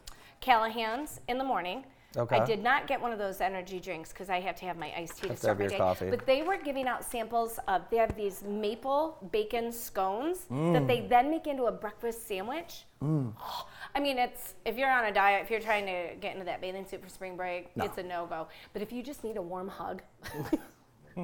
[0.41, 1.83] Callahan's in the morning.
[2.17, 2.38] Okay.
[2.38, 4.91] I did not get one of those energy drinks because I have to have my
[4.97, 5.77] iced tea to Have to start have my your day.
[5.77, 6.09] coffee.
[6.09, 7.83] But they were giving out samples of.
[7.91, 10.88] They have these maple bacon scones that Mm.
[10.88, 12.85] they then make into a breakfast sandwich.
[13.03, 13.31] Oh,
[13.95, 16.62] I mean, it's if you're on a diet, if you're trying to get into that
[16.62, 18.47] bathing suit for spring break, it's a no go.
[18.73, 20.01] But if you just need a warm hug.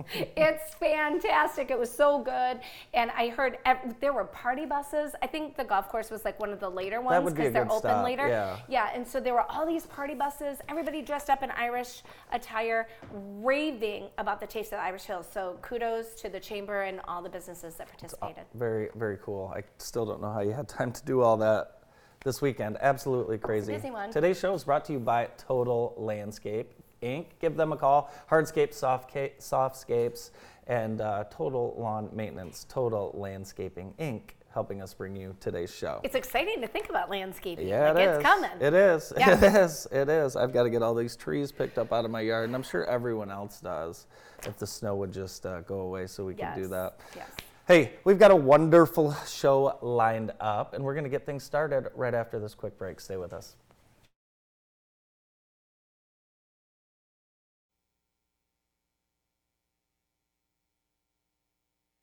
[0.14, 1.72] it's fantastic.
[1.72, 2.60] It was so good,
[2.94, 5.14] and I heard ev- there were party buses.
[5.22, 7.80] I think the golf course was like one of the later ones because they're open
[7.80, 8.28] stop, later.
[8.28, 8.58] yeah.
[8.68, 12.88] Yeah, and so there were all these party buses, everybody dressed up in Irish attire,
[13.14, 15.28] raving about the taste of the Irish Hills.
[15.32, 18.44] So kudos to the chamber and all the businesses that participated.
[18.54, 19.54] Very, very cool.
[19.56, 21.84] I still don't know how you had time to do all that
[22.24, 22.78] this weekend.
[22.82, 23.74] Absolutely crazy.
[23.74, 24.12] busy one.
[24.12, 26.72] Today's show is brought to you by Total Landscape
[27.06, 27.26] Inc.
[27.40, 28.12] Give them a call.
[28.30, 30.32] Hardscape, softca- Softscapes,
[30.68, 32.66] and uh, Total Lawn Maintenance.
[32.70, 34.22] Total Landscaping Inc.
[34.54, 36.00] Helping us bring you today's show.
[36.04, 37.68] It's exciting to think about landscaping.
[37.68, 38.50] Yeah, like it it's coming.
[38.62, 39.12] It is.
[39.18, 39.32] Yeah.
[39.44, 39.86] It is.
[39.92, 40.38] It is.
[40.38, 42.64] I've got to get all these trees picked up out of my yard, and I'm
[42.64, 44.08] sure everyone else does.
[44.48, 47.00] If the snow would just uh, go away, so we can do Yes, that.
[47.18, 47.30] yes.
[47.68, 51.90] Hey, we've got a wonderful show lined up, and we're going to get things started
[51.94, 53.02] right after this quick break.
[53.02, 53.58] Stay with us.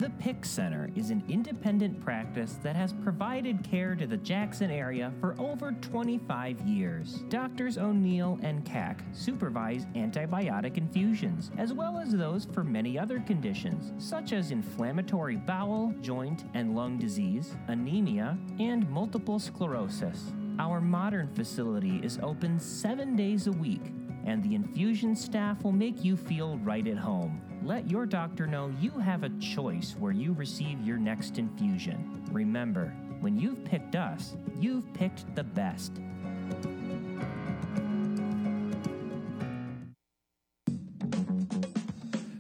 [0.03, 5.13] The PIC Center is an independent practice that has provided care to the Jackson area
[5.21, 7.23] for over 25 years.
[7.29, 13.93] Doctors O'Neill and Cack supervise antibiotic infusions, as well as those for many other conditions,
[14.05, 20.33] such as inflammatory bowel, joint, and lung disease, anemia, and multiple sclerosis.
[20.59, 23.93] Our modern facility is open seven days a week
[24.25, 27.41] and the infusion staff will make you feel right at home.
[27.65, 32.25] Let your doctor know you have a choice where you receive your next infusion.
[32.33, 35.93] Remember, when you've picked us, you've picked the best.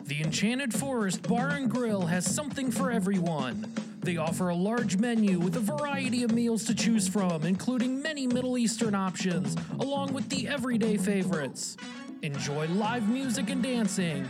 [0.05, 3.73] The Enchanted Forest Bar and Grill has something for everyone.
[4.01, 8.27] They offer a large menu with a variety of meals to choose from, including many
[8.27, 11.77] Middle Eastern options, along with the everyday favorites.
[12.23, 14.29] Enjoy live music and dancing,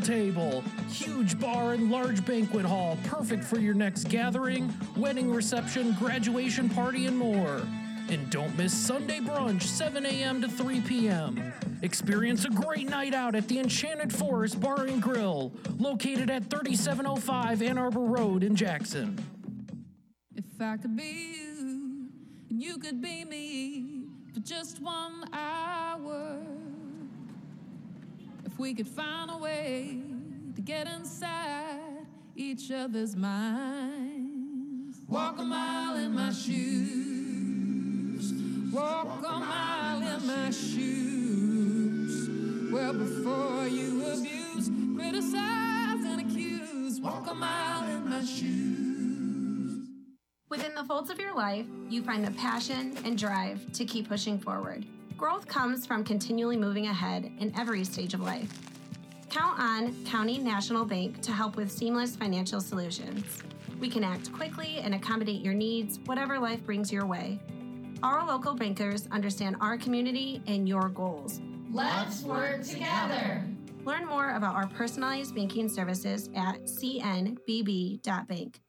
[0.00, 6.68] table, huge bar and large banquet hall, perfect for your next gathering, wedding reception, graduation
[6.68, 7.62] party, and more.
[8.10, 10.40] And don't miss Sunday brunch, 7 a.m.
[10.40, 11.52] to 3 p.m.
[11.82, 17.62] Experience a great night out at the Enchanted Forest Bar and Grill, located at 3705
[17.62, 19.18] Ann Arbor Road in Jackson.
[20.34, 22.08] If I could be you,
[22.48, 26.57] and you could be me for just one hour.
[28.58, 30.00] We could find a way
[30.56, 38.32] to get inside each other's minds, walk a mile in my shoes,
[38.72, 42.28] walk a mile in my shoes.
[42.72, 49.86] Well, before you abuse, criticize, and accuse, walk a mile in my shoes.
[50.48, 54.40] Within the folds of your life, you find the passion and drive to keep pushing
[54.40, 54.84] forward.
[55.18, 58.52] Growth comes from continually moving ahead in every stage of life.
[59.30, 63.42] Count on County National Bank to help with seamless financial solutions.
[63.80, 67.40] We can act quickly and accommodate your needs, whatever life brings your way.
[68.00, 71.40] Our local bankers understand our community and your goals.
[71.72, 73.42] Let's work together.
[73.84, 78.60] Learn more about our personalized banking services at cnbb.bank.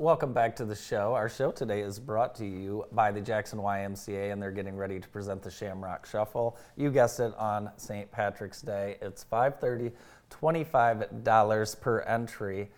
[0.00, 1.12] Welcome back to the show.
[1.12, 4.98] Our show today is brought to you by the Jackson YMCA, and they're getting ready
[4.98, 6.56] to present the Shamrock Shuffle.
[6.74, 8.10] You guessed it on St.
[8.10, 8.96] Patrick's Day.
[9.02, 9.92] It's 5:30,
[10.30, 12.70] $25 per entry.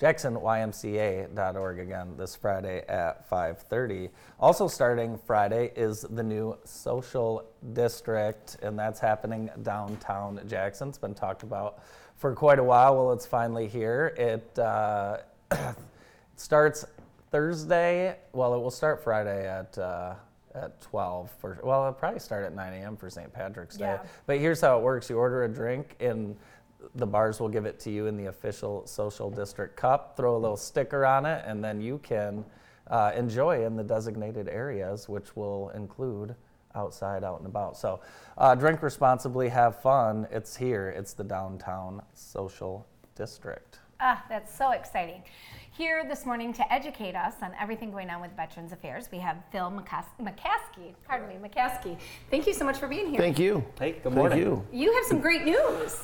[0.00, 4.08] JacksonYMCA.org again this Friday at 5:30.
[4.40, 10.88] Also starting Friday is the new social district, and that's happening downtown Jackson.
[10.88, 11.80] It's been talked about
[12.16, 12.96] for quite a while.
[12.96, 14.14] Well, it's finally here.
[14.16, 15.18] It uh,
[16.36, 16.84] starts
[17.30, 18.16] Thursday.
[18.32, 20.14] Well, it will start Friday at uh,
[20.54, 21.58] at 12 for.
[21.62, 22.96] Well, it'll probably start at 9 a.m.
[22.96, 23.32] for St.
[23.32, 23.84] Patrick's Day.
[23.84, 24.02] Yeah.
[24.26, 26.36] But here's how it works: you order a drink, and
[26.94, 30.16] the bars will give it to you in the official social district cup.
[30.16, 32.44] Throw a little sticker on it, and then you can
[32.88, 36.34] uh, enjoy in the designated areas, which will include
[36.74, 37.76] outside, out and about.
[37.76, 38.00] So
[38.38, 40.26] uh, drink responsibly, have fun.
[40.30, 43.78] It's here, it's the downtown social district.
[44.00, 45.22] Ah, that's so exciting.
[45.74, 49.38] Here this morning to educate us on everything going on with Veterans Affairs, we have
[49.50, 50.92] Phil McCas- McCaskey.
[51.08, 51.96] Pardon me, McCaskey.
[52.30, 53.18] Thank you so much for being here.
[53.18, 53.64] Thank you.
[53.78, 54.38] Hey, good Thank morning.
[54.38, 54.66] you.
[54.70, 55.98] You have some great news.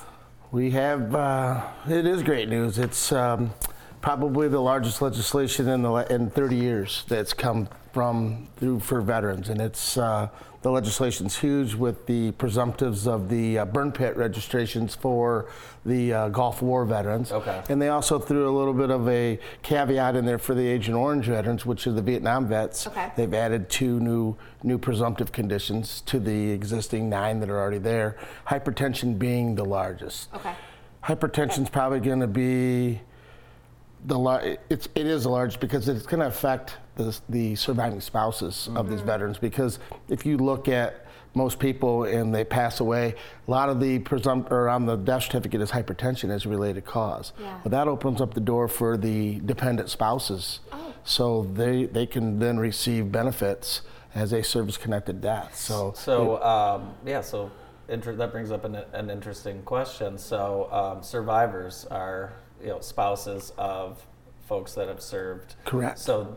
[0.52, 2.78] We have, uh, it is great news.
[2.78, 3.52] It's um,
[4.00, 9.00] probably the largest legislation in, the, la- in 30 years that's come from through for
[9.00, 9.48] veterans.
[9.48, 10.28] And it's, uh,
[10.62, 15.48] the legislation's huge with the presumptives of the uh, burn pit registrations for
[15.86, 17.30] the uh, Gulf War veterans.
[17.30, 17.62] Okay.
[17.68, 20.96] And they also threw a little bit of a caveat in there for the Agent
[20.96, 22.88] Orange veterans, which are the Vietnam vets.
[22.88, 23.12] Okay.
[23.16, 28.16] They've added two new new presumptive conditions to the existing nine that are already there.
[28.48, 30.28] Hypertension being the largest.
[30.34, 30.54] Okay.
[31.04, 33.00] Hypertension's probably going to be
[34.06, 38.00] the lar- it's it is the largest because it's going to affect the the surviving
[38.00, 43.14] spouses of these veterans because if you look at most people and they pass away,
[43.46, 46.84] a lot of the presumpt or on the death certificate is hypertension as a related
[46.84, 47.32] cause.
[47.40, 47.58] Yeah.
[47.62, 50.60] But that opens up the door for the dependent spouses,
[51.04, 53.82] so they they can then receive benefits
[54.14, 55.54] as a service-connected death.
[55.54, 57.50] So So um, yeah, so
[57.88, 60.18] inter- that brings up an, an interesting question.
[60.18, 64.04] So um, survivors are you know spouses of
[64.46, 65.54] folks that have served.
[65.64, 65.98] Correct.
[65.98, 66.36] So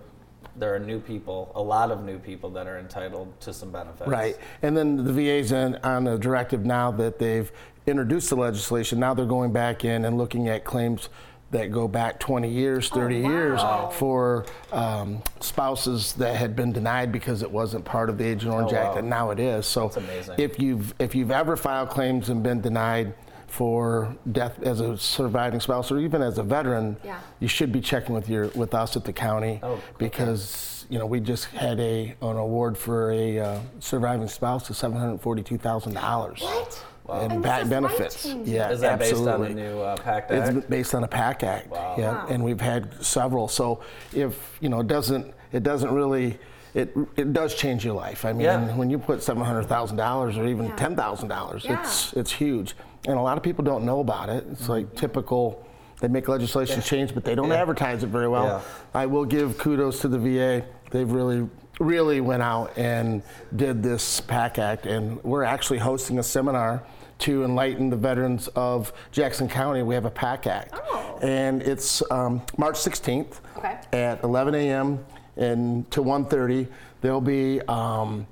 [0.57, 4.09] there are new people, a lot of new people that are entitled to some benefits.
[4.09, 4.37] Right.
[4.61, 7.49] And then the VA's in, on a directive now that they've
[7.87, 8.99] introduced the legislation.
[8.99, 11.07] Now they're going back in and looking at claims
[11.51, 13.61] that go back 20 years, 30 years
[13.93, 18.71] for um, spouses that had been denied because it wasn't part of the Agent Orange
[18.73, 18.97] Oh, Act, wow.
[18.99, 19.65] and now it is.
[19.65, 20.35] So That's amazing.
[20.37, 23.13] if you've if you've ever filed claims and been denied
[23.51, 27.19] for death as a surviving spouse or even as a veteran, Yeah.
[27.41, 29.81] you should be checking with your with us at the county Oh, okay.
[29.97, 34.77] because you know we just had a an award for a uh, surviving spouse of
[34.77, 36.41] seven hundred forty two thousand dollars.
[36.41, 36.85] What?
[37.09, 38.25] And, And ba- this is benefits.
[38.45, 40.69] Yeah, Is that based on the new uh, PACT It's Act?
[40.69, 41.67] based on a PACT Act.
[41.69, 41.95] Wow.
[41.97, 42.27] Yeah, Wow.
[42.29, 43.49] and we've had several.
[43.49, 43.81] So
[44.13, 46.37] if you know, it doesn't it doesn't really
[46.73, 48.25] it it does change your life.
[48.25, 48.75] I mean, Yeah.
[48.75, 50.75] when you put seven hundred thousand dollars or even Yeah.
[50.75, 52.75] ten thousand dollars, it's it's huge.
[53.07, 54.45] And a lot of people don't know about it.
[54.51, 55.65] It's like typical.
[56.01, 57.61] They make legislation change, but they don't Yeah.
[57.61, 58.45] advertise it very well.
[58.45, 58.59] Yeah.
[59.01, 60.63] I will give kudos to the VA.
[60.89, 61.47] They've really,
[61.79, 63.21] really went out and
[63.55, 66.81] did this PACT Act, and we're actually hosting a seminar
[67.19, 69.83] to enlighten the veterans of Jackson County.
[69.83, 71.19] We have a PACT Act, Oh.
[71.21, 73.77] and it's um, March 16th Okay.
[73.93, 75.05] at 11 a.m.
[75.37, 76.67] and to 1:30.
[77.01, 78.27] They'll be um,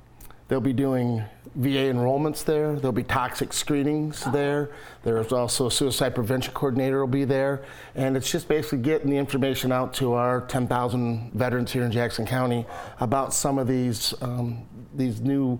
[0.47, 1.23] they'll be doing
[1.55, 2.75] VA enrollments there.
[2.75, 4.69] There'll be toxic screenings there.
[5.03, 7.63] There's also a suicide prevention coordinator will be there,
[7.95, 12.25] and it's just basically getting the information out to our 10,000 veterans here in Jackson
[12.25, 12.65] County
[12.99, 15.59] about some of these um, these new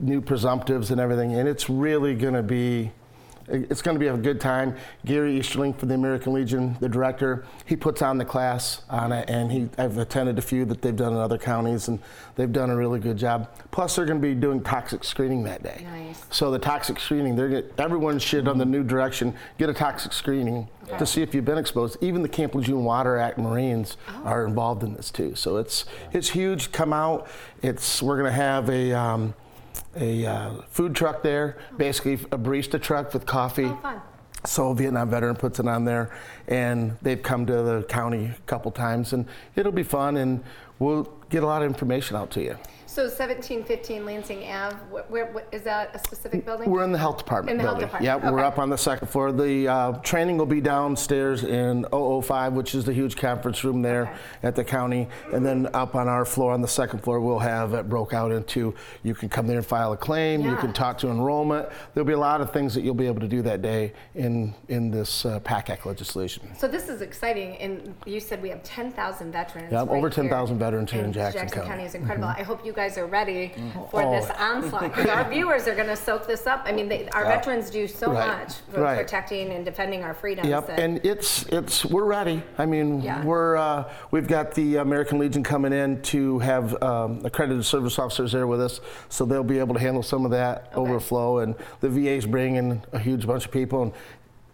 [0.00, 1.34] new presumptives and everything.
[1.34, 2.90] And it's really going to be
[3.48, 4.76] it's going to be a good time.
[5.04, 9.28] Gary Easterling from the American Legion, the director, he puts on the class on it,
[9.28, 11.98] and he I've attended a few that they've done in other counties, and
[12.36, 13.48] they've done a really good job.
[13.70, 15.84] Plus, they're going to be doing toxic screening that day.
[15.84, 16.24] Nice.
[16.30, 20.68] So the toxic screening, they're everyone should on the new direction get a toxic screening
[20.98, 21.96] to see if you've been exposed.
[22.02, 25.34] Even the Camp Lejeune Water Act Marines are involved in this too.
[25.34, 26.72] So it's it's huge.
[26.72, 27.28] Come out.
[27.62, 28.92] It's we're going to have a.
[28.92, 29.34] Um,
[29.96, 33.66] a uh, food truck there, basically a barista truck with coffee.
[33.66, 34.00] Oh, fun.
[34.44, 36.10] So a Vietnam veteran puts it on there,
[36.48, 40.42] and they've come to the county a couple times, and it'll be fun, and
[40.80, 42.58] we'll get a lot of information out to you.
[42.92, 46.68] So 1715 Lansing Ave, wh- where, wh- is that a specific building?
[46.68, 47.86] We're in the health department In the health building.
[47.88, 48.46] department, Yeah, we're okay.
[48.48, 49.32] up on the second floor.
[49.32, 54.14] The uh, training will be downstairs in 005, which is the huge conference room there
[54.42, 55.08] at the county.
[55.32, 58.30] And then up on our floor, on the second floor, we'll have it broke out
[58.30, 60.56] into you can come there and file a claim, you Yeah.
[60.60, 61.70] can talk to enrollment.
[61.94, 64.54] There'll be a lot of things that you'll be able to do that day in,
[64.68, 66.54] in this uh, PACT Act legislation.
[66.58, 69.72] So this is exciting, and you said we have 10,000 veterans.
[69.72, 70.10] Yeah, right over here.
[70.10, 71.66] 10,000 veterans here in And Jackson County.
[71.68, 72.28] County is incredible.
[72.28, 73.52] I hope you guys are ready
[73.90, 74.10] for Oh.
[74.20, 76.62] this onslaught, our viewers are going to soak this up.
[76.66, 77.36] I mean, they, our Yeah.
[77.36, 78.26] veterans do so Right.
[78.40, 78.98] much for Right.
[78.98, 80.48] protecting and defending our freedoms.
[80.48, 82.42] Yep, and it's it's we're ready.
[82.58, 83.24] I mean, Yeah.
[83.24, 88.32] we're uh, we've got the American Legion coming in to have um, accredited service officers
[88.32, 91.38] there with us, so they'll be able to handle some of that overflow.
[91.38, 93.92] And the VA's bringing a huge bunch of people, and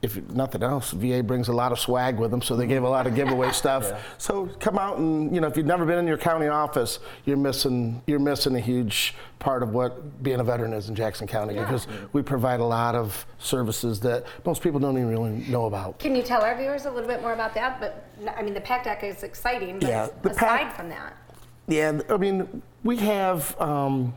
[0.01, 2.89] if nothing else, VA brings a lot of swag with them, so they gave a
[2.89, 3.93] lot of giveaway stuff.
[4.19, 7.37] So come out and you know, if you've never been in your county office, you're
[7.37, 11.55] missing you're missing a huge part of what being a veteran is in Jackson County
[11.55, 15.99] because we provide a lot of services that most people don't even really know about.
[15.99, 17.81] Can you tell our viewers a little bit more about that?
[17.81, 18.07] But
[18.37, 21.17] I mean, the PACT Act is exciting, but Yeah, the aside PAC from that,
[21.67, 24.15] Yeah, I mean, we have, um,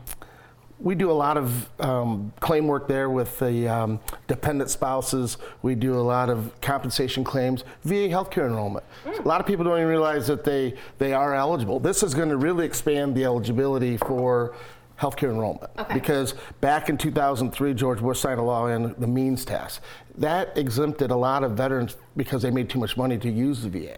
[0.82, 5.38] we do a lot of um, claim work there with the um, dependent spouses.
[5.62, 8.84] We do a lot of compensation claims, VA healthcare enrollment.
[9.06, 11.78] A lot of people don't even realize that they, they are eligible.
[11.78, 14.56] This is going to really expand the eligibility for
[14.98, 15.70] healthcare enrollment.
[15.78, 15.94] Okay.
[15.94, 19.80] Because back in 2003, George Bush signed a law in the means test.
[20.18, 23.68] That exempted a lot of veterans because they made too much money to use the
[23.70, 23.96] VA.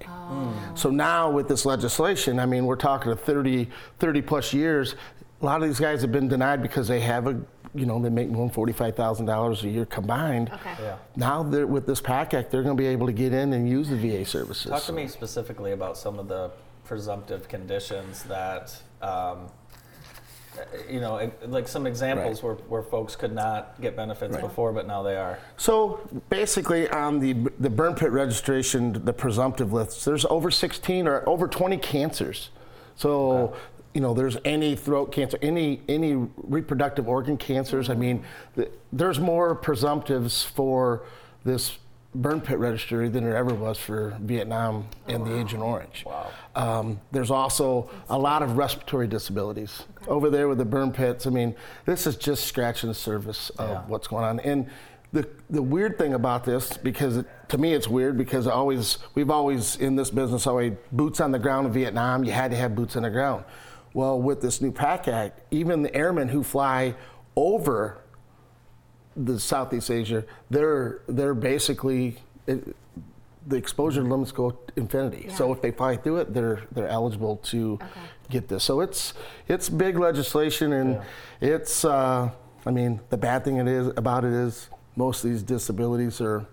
[0.74, 3.68] So now with this legislation, I mean, we're talking of 30,
[3.98, 4.94] 30 plus years.
[5.44, 7.38] A lot of these guys have been denied because they have a,
[7.74, 10.50] you know, they make more than $45,000 a year combined.
[10.50, 10.74] Okay.
[10.80, 10.96] Yeah.
[11.16, 13.68] Now they're, with this PACT Act, they're going to be able to get in and
[13.68, 14.70] use the VA services.
[14.70, 16.50] Talk to me specifically about some of the
[16.86, 19.48] presumptive conditions that, um,
[20.88, 25.02] you know, like some examples where, where folks could not get benefits before, but now
[25.02, 25.38] they are.
[25.58, 31.28] So basically, on the the burn pit registration, the presumptive lists, there's over 16 or
[31.28, 32.48] over 20 cancers.
[32.96, 33.54] So.
[33.94, 37.88] You know, there's any throat cancer, any any reproductive organ cancers.
[37.88, 38.24] I mean,
[38.56, 41.04] th- there's more presumptives for
[41.44, 41.78] this
[42.16, 46.04] burn pit registry than there ever was for Vietnam and the Agent Orange.
[46.06, 46.30] Wow.
[46.56, 51.26] Um, there's also a lot of respiratory disabilities over there with the burn pits.
[51.26, 51.54] I mean,
[51.86, 53.82] this is just scratching the surface of Yeah.
[53.86, 54.40] what's going on.
[54.40, 54.66] And
[55.12, 59.30] the the weird thing about this, because it, to me it's weird, because always we've
[59.30, 62.24] always in this business always boots on the ground in Vietnam.
[62.24, 63.44] You had to have boots on the ground.
[63.94, 66.96] Well, with this new PACT Act, even the airmen who fly
[67.36, 68.02] over
[69.16, 72.16] the Southeast Asia, they're they're basically
[72.48, 72.76] it,
[73.46, 75.28] the exposure limits go infinity.
[75.30, 77.78] So if they fly through it, they're they're eligible to
[78.28, 78.64] get this.
[78.64, 79.14] So it's
[79.46, 81.00] it's big legislation, and
[81.40, 82.30] it's uh,
[82.66, 86.46] I mean the bad thing it is about it is most of these disabilities are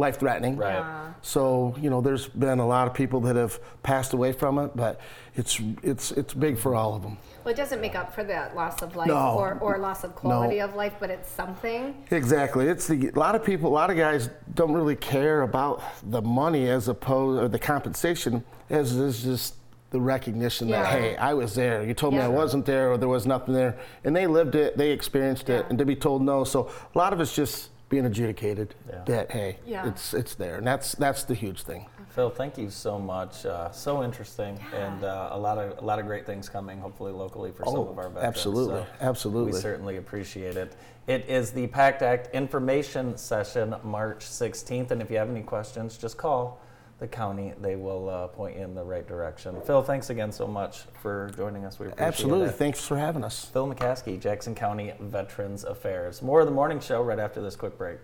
[0.00, 0.56] life threatening.
[0.56, 1.12] Right.
[1.22, 4.74] So you know there's been a lot of people that have passed away from it,
[4.74, 5.00] but
[5.36, 7.18] it's it's it's big for all of them.
[7.44, 9.36] Well, it doesn't make up for that loss of life No.
[9.38, 11.94] or, or loss of quality of life, but it's something.
[12.10, 12.66] Exactly.
[12.66, 16.20] It's the, a lot of people, a lot of guys don't really care about the
[16.20, 19.54] money as opposed or the compensation as is just
[19.90, 21.82] the recognition that hey, I was there.
[21.82, 24.76] You told me I wasn't there or there was nothing there, and they lived it,
[24.76, 25.68] they experienced it, Yeah.
[25.70, 26.44] and to be told no.
[26.44, 29.02] So a lot of it's just being adjudicated Yeah.
[29.04, 29.86] that hey, Yeah.
[29.88, 31.86] it's it's there, and that's that's the huge thing.
[32.10, 33.44] Phil, thank you so much.
[33.44, 37.12] Uh, so interesting, and uh, a lot of a lot of great things coming, hopefully
[37.12, 38.24] locally for some Oh, of our veterans.
[38.36, 39.52] absolutely, So absolutely.
[39.52, 40.74] We certainly appreciate it.
[41.08, 45.98] It is the PACT Act information session, March 16th, and if you have any questions,
[45.98, 46.60] just call
[47.00, 47.52] the county.
[47.60, 49.60] They will uh, point you in the right direction.
[49.62, 51.78] Phil, thanks again so much for joining us.
[51.78, 52.48] We appreciate Absolutely.
[52.48, 52.54] it.
[52.54, 53.46] Thanks for having us.
[53.46, 56.22] Phil McCaskey, Jackson County Veterans Affairs.
[56.22, 57.98] More of the morning show right after this quick break.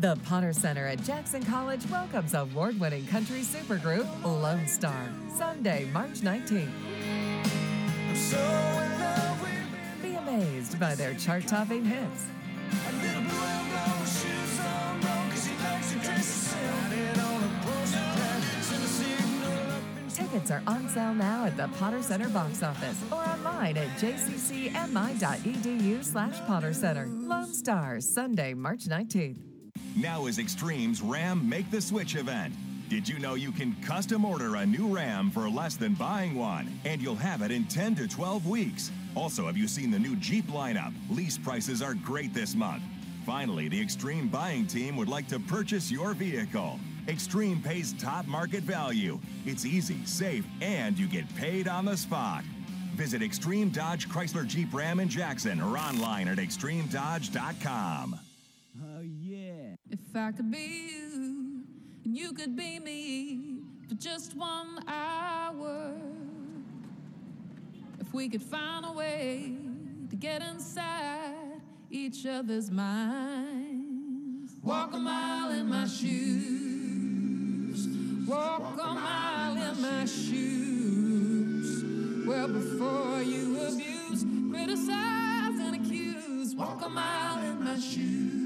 [0.00, 6.68] The Potter Center at Jackson College welcomes award winning country supergroup Lonestar, Sunday, March 19th.
[10.28, 12.26] Amazed by their chart topping hits.
[20.14, 24.84] Tickets are on sale now at the Potter Center box office or online at jccmi.edu
[26.04, 27.06] slash Potter Center.
[27.06, 29.38] Lonestar, Sunday, March 19th.
[29.96, 32.52] Now is Extreme's Ram Make the Switch event.
[32.90, 36.70] Did you know you can custom order a new Ram for less than buying one,
[36.84, 38.90] and you'll have it in 10 to 12 weeks?
[39.18, 40.94] Also, have you seen the new Jeep lineup?
[41.10, 42.84] Lease prices are great this month.
[43.26, 46.78] Finally, the Extreme buying team would like to purchase your vehicle.
[47.08, 49.18] Extreme pays top market value.
[49.44, 52.44] It's easy, safe, and you get paid on the spot.
[52.94, 58.20] Visit Extreme Dodge Chrysler Jeep Ram in Jackson or online at extremedodge.com.
[58.80, 59.74] Oh, yeah.
[59.90, 61.64] If I could be you,
[62.04, 66.17] and you could be me for just one hour.
[68.08, 69.52] If we could find a way
[70.08, 74.52] to get inside each other's minds.
[74.62, 76.26] Walk a mile in my shoes.
[78.26, 81.84] Walk a mile in my shoes.
[82.26, 86.54] Well, before you abuse, criticize, and accuse.
[86.54, 88.37] Walk a mile in my shoes.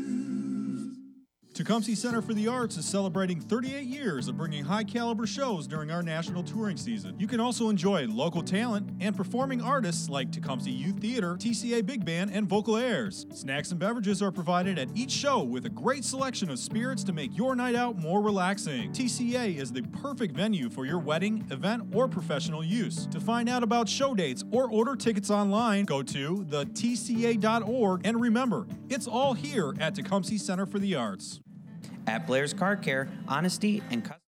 [1.54, 5.90] Tecumseh Center for the Arts is celebrating 38 years of bringing high caliber shows during
[5.90, 7.14] our national touring season.
[7.18, 12.06] You can also enjoy local talent and performing artists like Tecumseh Youth Theater, TCA Big
[12.06, 13.26] Band, and Vocal Airs.
[13.34, 17.12] Snacks and beverages are provided at each show with a great selection of spirits to
[17.12, 18.90] make your night out more relaxing.
[18.90, 23.04] TCA is the perfect venue for your wedding, event, or professional use.
[23.08, 28.66] To find out about show dates or order tickets online, go to thetca.org and remember,
[28.88, 31.40] it's all here at Tecumseh Center for the Arts.
[32.06, 34.21] At Blair's Car Care, honesty and customer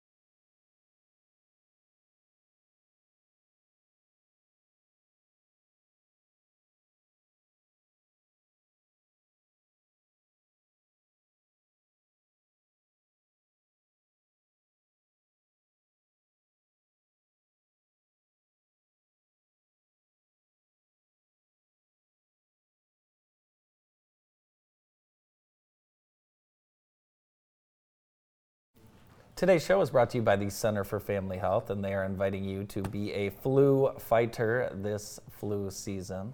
[29.37, 32.05] Today's show is brought to you by the Center for Family Health, and they are
[32.05, 36.33] inviting you to be a flu fighter this flu season.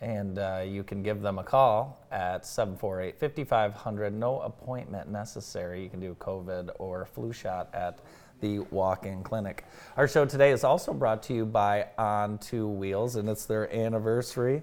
[0.00, 4.14] And uh, you can give them a call at 748 5500.
[4.14, 5.82] No appointment necessary.
[5.82, 7.98] You can do a COVID or flu shot at
[8.40, 9.64] the walk in clinic.
[9.96, 13.74] Our show today is also brought to you by On Two Wheels, and it's their
[13.74, 14.62] anniversary.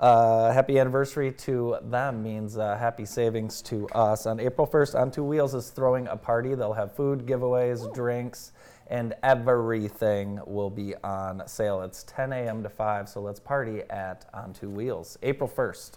[0.00, 4.26] Uh, happy anniversary to them means uh, happy savings to us.
[4.26, 6.54] On April 1st, On Two Wheels is throwing a party.
[6.54, 8.52] They'll have food, giveaways, drinks,
[8.86, 11.82] and everything will be on sale.
[11.82, 12.62] It's 10 a.m.
[12.62, 15.18] to 5, so let's party at On Two Wheels.
[15.24, 15.94] April 1st.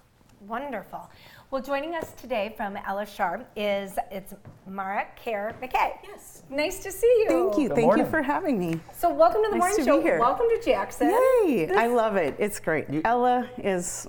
[0.47, 1.07] Wonderful.
[1.51, 4.33] Well, joining us today from Ella Sharp is it's
[4.67, 5.99] Mara Kerr Mackay.
[6.07, 6.43] Yes.
[6.49, 7.27] Nice to see you.
[7.27, 7.67] Thank you.
[7.67, 8.05] Good Thank morning.
[8.05, 8.79] you for having me.
[8.95, 9.97] So, welcome to the Nice morning to show.
[9.97, 10.17] be here.
[10.19, 11.09] Welcome to Jackson.
[11.09, 11.69] Yay!
[11.75, 12.35] I love it.
[12.39, 12.89] It's great.
[12.89, 14.07] You, Ella is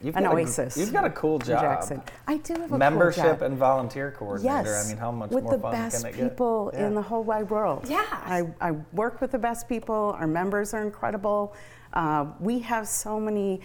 [0.00, 0.76] You've an got a- oasis.
[0.76, 1.60] you've got a cool job.
[1.60, 2.00] Jackson.
[2.28, 3.42] I do have a Membership cool job.
[3.42, 4.62] and volunteer coordinator.
[4.70, 4.86] Yes.
[4.86, 6.30] I mean, how much with more the fun best can it get?
[6.30, 6.86] people Yeah.
[6.86, 7.86] in the whole wide world.
[7.88, 8.04] Yeah.
[8.10, 10.14] I, I work with the best people.
[10.20, 11.56] Our members are incredible.
[11.94, 13.60] Uh, we have so many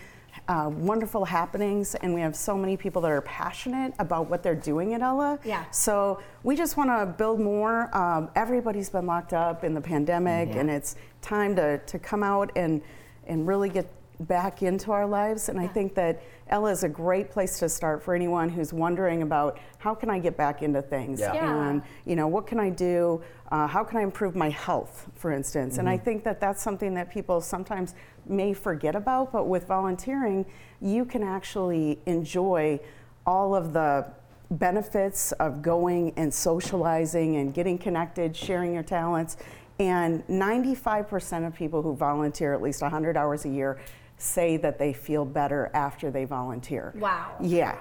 [0.50, 4.56] uh, wonderful happenings, and we have so many people that are passionate about what they're
[4.56, 5.40] doing at Ella.
[5.46, 5.70] Yeah.
[5.70, 7.96] So we just want to build more.
[7.96, 12.52] Um, everybody's been locked up in the pandemic, and it's time to, to come out
[12.56, 12.82] and
[13.28, 13.88] and really get
[14.20, 15.50] back into our lives.
[15.50, 19.22] And I think that Ella is a great place to start for anyone who's wondering
[19.22, 21.34] about how can I get back into things Yeah.
[21.34, 21.70] Yeah.
[21.70, 23.22] and you know what can I do?
[23.52, 25.78] Uh, how can I improve my health, for instance?
[25.78, 27.96] And I think that that's something that people sometimes
[28.26, 29.32] may forget about.
[29.32, 30.46] But with volunteering,
[30.82, 32.80] you can actually enjoy
[33.26, 34.06] all of the
[34.52, 39.38] benefits of going and socializing and getting connected, sharing your talents.
[39.80, 43.80] And 95% of people who volunteer at least 100 hours a year
[44.22, 46.94] say that they feel better after they volunteer.
[46.98, 47.32] Wow.
[47.42, 47.80] Yeah.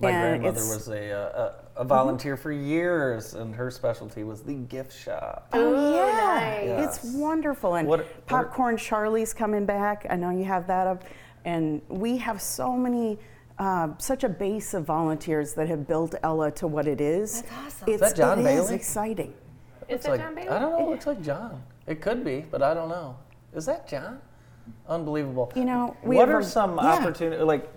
[0.00, 4.42] My And grandmother was a, uh, a, a volunteer for years, and her specialty was
[4.42, 5.48] the gift shop.
[5.52, 6.96] Oh yeah, nice.
[7.02, 7.74] it's wonderful.
[7.74, 10.06] And What- what- popcorn Charlie's coming back.
[10.08, 11.04] I know you have that up,
[11.44, 13.18] and we have so many.
[13.58, 17.42] Uh, such a base of volunteers that have built Ella to what it is.
[17.42, 17.88] That's awesome.
[17.92, 18.64] It's, Is that John it Bailey?
[18.64, 19.34] is exciting.
[19.86, 20.48] Is Looks that like, John Bailey?
[20.48, 20.86] I don't know.
[20.86, 21.62] It looks like John.
[21.86, 23.18] It could be, but I don't know.
[23.52, 24.18] Is that John?
[24.88, 25.52] Unbelievable.
[25.54, 26.94] You know, we what have are some yeah.
[26.94, 27.44] opportunities?
[27.44, 27.68] Like,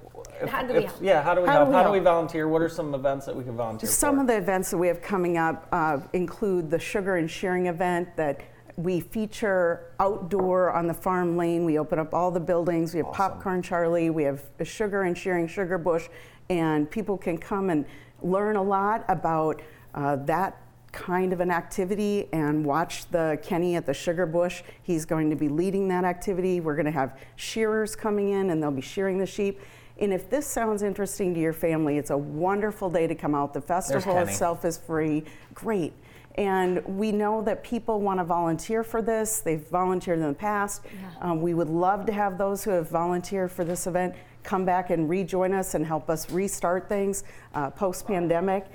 [0.41, 1.01] if, How do we if- help?
[1.01, 2.47] yeah, how do we How do we how do we volunteer?
[2.47, 4.21] What are some events that we can volunteer Some for?
[4.21, 8.15] of the events that we have coming up uh, include the Sugar and Sharing event
[8.17, 8.41] that
[8.75, 11.63] we feature outdoor on the farm lane.
[11.65, 12.93] We open up all the buildings.
[12.93, 14.09] We have Popcorn Charlie.
[14.09, 16.07] We have a Sugar and Sharing Sugar Bush,
[16.49, 17.85] and people can come and
[18.23, 19.61] learn a lot about
[19.93, 20.57] uh, that
[20.93, 24.63] kind of an activity and watch the Kenny at the Sugar Bush.
[24.83, 26.61] He's going to be leading that activity.
[26.61, 29.59] We're going to have shearers coming in and they'll be shearing the sheep.
[29.99, 33.53] And if this sounds interesting to your family, it's a wonderful day to come out.
[33.53, 35.23] The festival itself is free.
[35.53, 35.93] Great.
[36.35, 39.41] And we know that people want to volunteer for this.
[39.41, 40.81] They've volunteered in the past.
[41.21, 44.89] Um, we would love to have those who have volunteered for this event come back
[44.89, 47.23] and rejoin us and help us restart things
[47.53, 48.65] uh, post pandemic.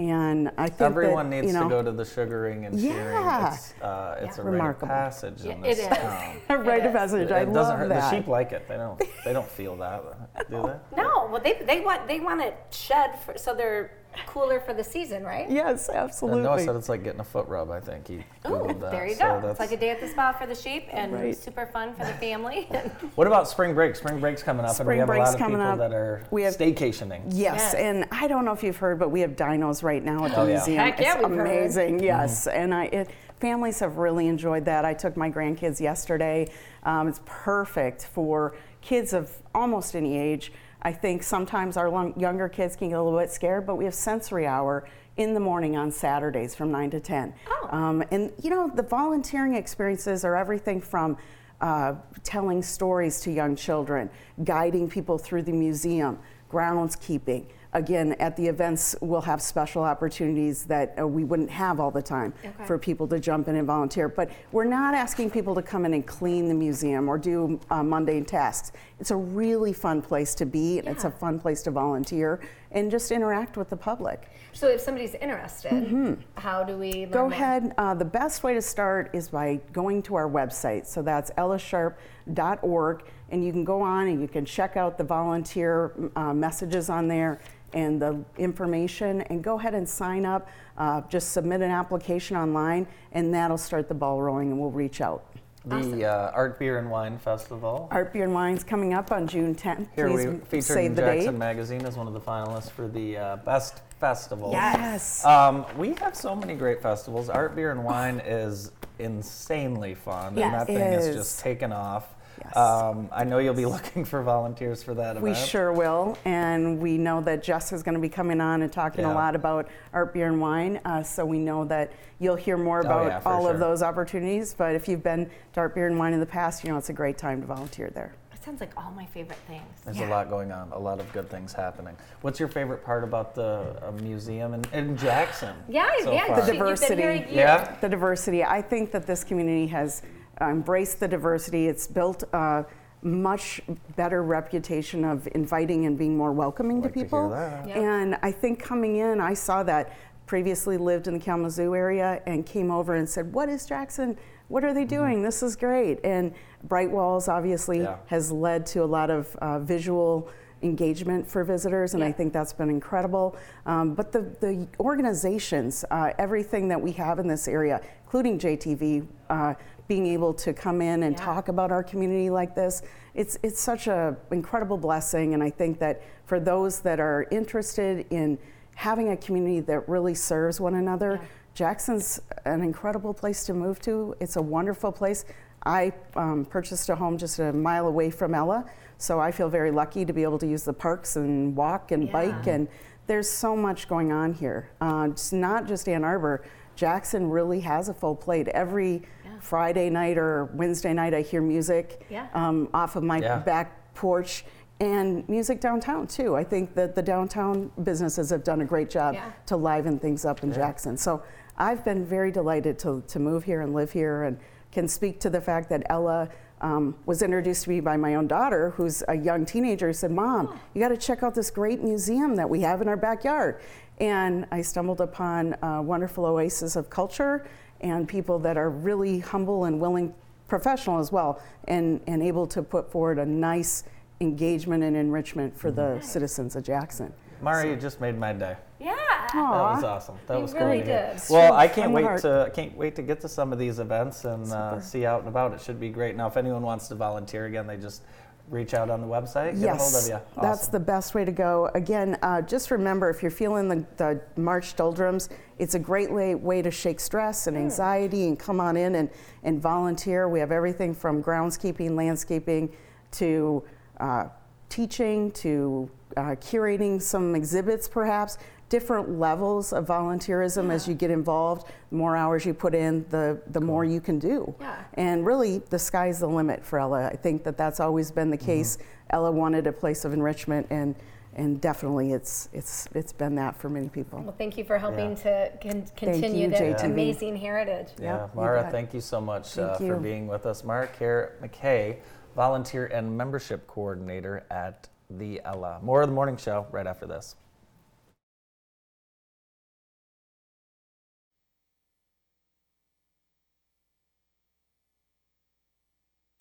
[0.00, 2.96] And I think Everyone that, needs you know, to go to the sugaring and shearing.
[2.96, 3.52] Yeah.
[3.54, 4.42] It's, uh, it's Yeah.
[4.42, 4.88] a rite of Remarkable.
[4.88, 5.98] passage in Yeah, this it is.
[5.98, 6.36] town.
[6.48, 7.30] a rite of passage.
[7.30, 7.88] It, I it doesn't love hurt.
[7.90, 8.10] that.
[8.10, 8.66] The sheep like it.
[8.66, 9.02] They don't.
[9.26, 10.02] They don't feel that,
[10.50, 10.96] do they?
[11.02, 13.92] No, well, they, they want they want it shed for, so they're
[14.26, 15.48] cooler for the season, right?
[15.50, 16.42] Yes, And absolutely.
[16.42, 17.70] Noah said it's like getting a foot rub.
[17.70, 18.14] I think he
[18.48, 18.90] Ooh, that.
[18.90, 19.34] there you so go.
[19.36, 21.36] that's- It's like a day at the spa for the sheep and Right.
[21.36, 22.68] super fun for the family.
[23.16, 23.96] What about spring break?
[23.96, 25.78] Spring break's coming up, and we have a lot of people up.
[25.78, 27.22] that are We have- staycationing.
[27.28, 27.74] Yes, Yes.
[27.74, 30.40] and I don't know if you've heard, but we have dinos right now at the
[30.40, 30.54] Oh, yeah.
[30.54, 30.78] museum.
[30.78, 31.46] Heck yeah, it's we've heard.
[31.46, 32.00] amazing.
[32.00, 34.84] Yes, and I it, families have really enjoyed that.
[34.84, 36.48] I took my grandkids yesterday.
[36.84, 40.52] Um, it's perfect for kids of almost any age.
[40.82, 43.84] I think sometimes our long, younger kids can get a little bit scared, but we
[43.84, 47.34] have sensory hour in the morning on Saturdays from 9 to 10.
[47.48, 47.68] Oh.
[47.70, 51.18] Um, and you know, the volunteering experiences are everything from
[51.60, 54.08] uh, telling stories to young children,
[54.44, 56.18] guiding people through the museum,
[56.50, 57.44] groundskeeping.
[57.72, 62.02] Again, at the events, we'll have special opportunities that uh, we wouldn't have all the
[62.02, 62.64] time Okay.
[62.66, 64.08] for people to jump in and volunteer.
[64.08, 67.84] But we're not asking people to come in and clean the museum or do uh,
[67.84, 68.72] mundane tasks.
[68.98, 72.40] It's a really fun place to be, and it's a fun place to volunteer.
[72.72, 74.30] and just interact with the public.
[74.52, 77.12] So if somebody's interested, how do we learn Mm-hmm.
[77.12, 77.32] Go more?
[77.32, 77.74] ahead.
[77.78, 80.86] Uh, the best way to start is by going to our website.
[80.86, 85.92] So that's ellasharp.org, and you can go on and you can check out the volunteer
[86.16, 87.40] uh, messages on there
[87.72, 90.48] and the information, and go ahead and sign up.
[90.76, 95.00] Uh, just submit an application online, and that'll start the ball rolling, and we'll reach
[95.00, 95.24] out.
[95.66, 97.86] The uh, Art Beer and Wine Festival.
[97.90, 99.88] Art Beer and Wine's coming up on June 10th.
[99.94, 101.38] Here Please we featured save in the Jackson date.
[101.38, 104.52] Magazine as one of the finalists for the uh, best festival.
[104.52, 105.22] Yes.
[105.22, 107.28] Um, we have so many great festivals.
[107.28, 111.16] Art Beer and Wine is insanely fun, Yeah, and that thing is is.
[111.16, 112.14] just taken off.
[112.44, 112.56] Yes.
[112.56, 115.46] Um, I know you'll be looking for volunteers for that We event.
[115.48, 119.04] sure will, and we know that Jess is going to be coming on and talking
[119.04, 119.12] Yeah.
[119.12, 120.80] a lot about art, beer, and wine.
[120.84, 123.52] Uh, so we know that you'll hear more Oh, about yeah, all sure.
[123.52, 124.54] of those opportunities.
[124.54, 126.90] But if you've been to art, beer, and wine in the past, you know it's
[126.90, 128.14] a great time to volunteer there.
[128.30, 129.62] That sounds like all my favorite things.
[129.84, 131.94] There's a lot going on, a lot of good things happening.
[132.22, 135.54] What's your favorite part about the uh, museum in, in Jackson?
[135.68, 136.40] Yeah, so yeah, far?
[136.46, 136.94] the diversity.
[136.94, 137.44] You've been here a year.
[137.44, 137.76] Yeah.
[137.82, 138.42] The diversity.
[138.42, 140.00] I think that this community has
[140.48, 141.66] embraced the diversity.
[141.68, 142.64] It's built a
[143.02, 143.60] much
[143.96, 147.30] better reputation of inviting and being more welcoming Like to to hear people.
[147.30, 147.68] that.
[147.68, 147.80] Yeah.
[147.80, 149.92] And I think coming in, I saw that.
[150.26, 154.16] Previously lived in the Kalamazoo area and came over and said, "What is Jackson?
[154.46, 155.22] What are they doing?
[155.22, 156.32] This is great." And
[156.62, 157.86] Bright Walls obviously Mm-hmm.
[157.86, 157.96] Yeah.
[158.06, 160.28] has led to a lot of uh, visual
[160.62, 163.34] engagement for visitors, and I think that's been incredible.
[163.66, 169.08] Um, but the, the organizations, uh, everything that we have in this area, including JTV,
[169.30, 169.54] uh,
[169.90, 171.24] being able to come in and Yeah.
[171.24, 172.80] talk about our community like this,
[173.12, 175.34] it's, it's such an incredible blessing.
[175.34, 178.38] And I think that for those that are interested in
[178.76, 181.20] having a community that really serves one another,
[181.54, 184.14] Jackson's an incredible place to move to.
[184.20, 185.24] It's a wonderful place.
[185.66, 188.64] I um, purchased a home just a mile away from Ella,
[188.96, 192.12] so I feel very lucky to be able to use the parks and walk and
[192.12, 192.46] bike.
[192.46, 192.68] And
[193.08, 194.70] there's so much going on here.
[194.80, 196.44] Uh, it's not just Ann Arbor.
[196.76, 198.48] Jackson really has a full plate.
[198.48, 199.02] Every
[199.40, 202.26] Friday night or Wednesday night, I hear music Yeah.
[202.34, 203.38] um, off of my Yeah.
[203.38, 204.44] back porch.
[204.80, 206.36] And music downtown too.
[206.36, 209.24] I think that the downtown businesses have done a great job Yeah.
[209.46, 210.96] to liven things up in Jackson.
[210.96, 211.22] So
[211.58, 214.38] I've been very delighted to, to move here and live here and
[214.72, 216.28] can speak to the fact that Ella
[216.62, 220.10] um, was introduced to me by my own daughter, who's a young teenager, who said,
[220.10, 223.60] Mom, you got to check out this great museum that we have in our backyard.
[223.98, 227.44] And I stumbled upon a wonderful oasis of culture
[227.80, 230.14] and people that are really humble and willing,
[230.48, 233.84] professional as well, and, and able to put forward a nice
[234.20, 237.12] engagement and enrichment for the citizens of Jackson.
[237.40, 238.56] Mara, you just made my day.
[238.78, 238.94] Yeah.
[239.32, 240.16] That was awesome.
[240.26, 241.22] That You was really cool to did.
[241.30, 242.22] Well, I can't wait heart.
[242.22, 245.28] to can't wait to get to some of these events and uh, see out and
[245.28, 245.52] about.
[245.52, 246.16] It should be great.
[246.16, 248.02] Now, if anyone wants to volunteer again, they just
[248.50, 249.58] reach out on the website.
[249.60, 250.20] Get a hold of Yes, you.
[250.42, 251.70] that's the best way to go.
[251.74, 255.28] Again, uh, just remember if you're feeling the, the March doldrums,
[255.58, 259.08] it's a great way, way to shake stress and anxiety and come on in and,
[259.44, 260.28] and volunteer.
[260.28, 262.74] We have everything from groundskeeping, landscaping,
[263.12, 263.62] to
[263.98, 264.26] uh,
[264.68, 268.38] teaching, to uh, curating some exhibits perhaps.
[268.74, 271.66] Different levels of volunteerism as you get involved.
[271.90, 274.54] The more hours you put in, the, the more you can do.
[274.60, 274.76] Yeah.
[274.94, 277.08] And really, the sky's the limit for Ella.
[277.12, 278.78] I think that that's always been the case.
[279.10, 280.94] Ella wanted a place of enrichment, and
[281.34, 284.20] and definitely it's it's it's been that for many people.
[284.20, 285.48] Well, thank you for helping Yeah.
[285.48, 286.84] to con- continue you, the JTV.
[286.84, 287.88] amazing heritage.
[288.00, 288.70] Yeah, Yep, Mara, bet.
[288.72, 290.62] thank you so much uh, Thank for being with us.
[290.62, 291.98] Mara Kerr Mackay,
[292.36, 295.80] volunteer and membership coordinator at the Ella.
[295.82, 297.34] More of the morning show right after this.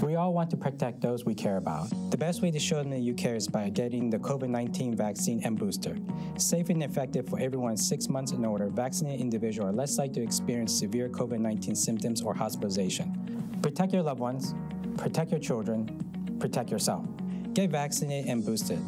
[0.01, 1.89] We all want to protect those we care about.
[2.09, 4.95] The best way to show them that you care is by getting the COVID 19
[4.95, 5.97] vaccine and booster.
[6.37, 10.23] Safe and effective for everyone six months and older, vaccinated individuals are less likely to
[10.23, 13.59] experience severe COVID 19 symptoms or hospitalization.
[13.61, 14.55] Protect your loved ones,
[14.97, 17.05] protect your children, protect yourself.
[17.53, 18.79] Get vaccinated and boosted.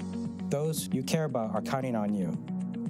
[0.49, 2.38] Those you care about are counting on you.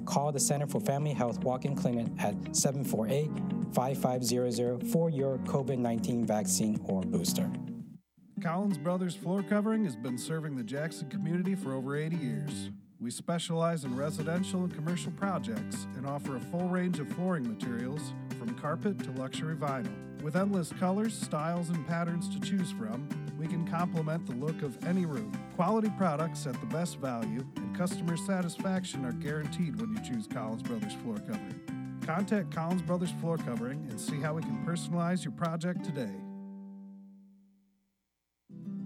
[0.06, 3.30] Call the Center for Family Health Walk in Clinic at 748
[3.74, 7.50] 5500 for your COVID 19 vaccine or booster.
[8.42, 12.70] Collins Brothers Floor Covering has been serving the Jackson community for over 80 years.
[13.00, 18.12] We specialize in residential and commercial projects and offer a full range of flooring materials
[18.40, 19.94] from carpet to luxury vinyl.
[20.22, 24.76] With endless colors, styles, and patterns to choose from, we can complement the look of
[24.88, 25.32] any room.
[25.54, 30.64] Quality products at the best value and customer satisfaction are guaranteed when you choose Collins
[30.64, 32.00] Brothers Floor Covering.
[32.04, 36.21] Contact Collins Brothers Floor Covering and see how we can personalize your project today.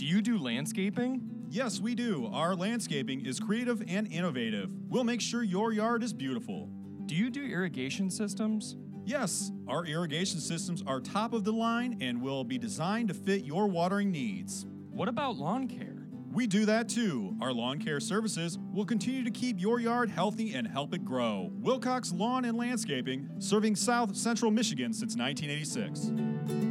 [0.07, 1.21] Do you do landscaping?
[1.51, 2.31] Yes, we do.
[2.33, 4.71] Our landscaping is creative and innovative.
[4.89, 6.71] We'll make sure your yard is beautiful.
[7.07, 8.77] Do you do irrigation systems?
[9.05, 13.45] Yes, our irrigation systems are top of the line and will be designed to fit
[13.45, 14.65] your watering needs.
[14.93, 16.07] What about lawn care?
[16.31, 17.37] We do that too.
[17.41, 21.51] Our lawn care services will continue to keep your yard healthy and help it grow.
[21.55, 26.66] Wilcox Lawn and Landscaping, serving South Central Michigan since 1986.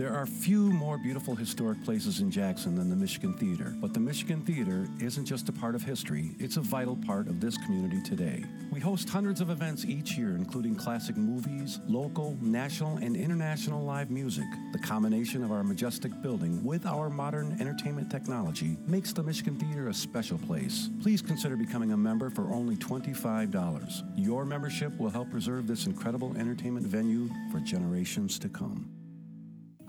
[0.00, 4.00] There are few more beautiful historic places in Jackson than the Michigan Theater, but the
[4.00, 8.00] Michigan Theater isn't just a part of history, it's a vital part of this community
[8.00, 8.42] today.
[8.72, 14.10] We host hundreds of events each year, including classic movies, local, national, and international live
[14.10, 14.46] music.
[14.72, 19.88] The combination of our majestic building with our modern entertainment technology makes the Michigan Theater
[19.88, 20.88] a special place.
[21.02, 24.02] Please consider becoming a member for only $25.
[24.16, 28.99] Your membership will help preserve this incredible entertainment venue for generations to come.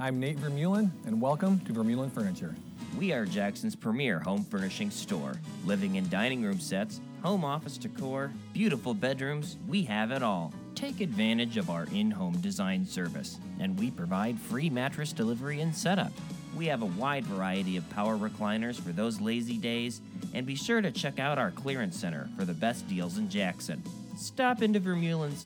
[0.01, 2.55] I'm Nate Vermeulen, and welcome to Vermeulen Furniture.
[2.97, 5.39] We are Jackson's premier home furnishing store.
[5.63, 10.55] Living and dining room sets, home office decor, beautiful bedrooms, we have it all.
[10.73, 15.75] Take advantage of our in home design service, and we provide free mattress delivery and
[15.75, 16.11] setup.
[16.57, 20.01] We have a wide variety of power recliners for those lazy days,
[20.33, 23.83] and be sure to check out our clearance center for the best deals in Jackson.
[24.17, 25.45] Stop into Vermeulen's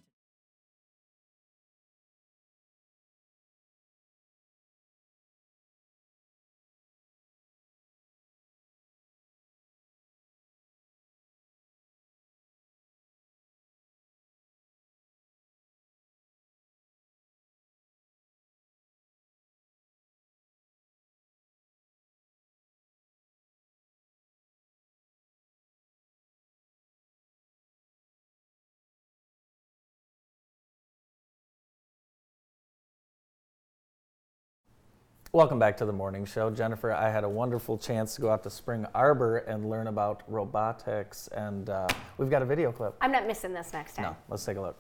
[35.36, 36.50] Welcome back to the morning show.
[36.50, 40.24] Jennifer, I had a wonderful chance to go out to Spring Arbor and learn about
[40.30, 42.96] robotics, and uh, we've got a video clip.
[43.02, 44.04] I'm not missing this next time.
[44.04, 44.78] No, let's take a look.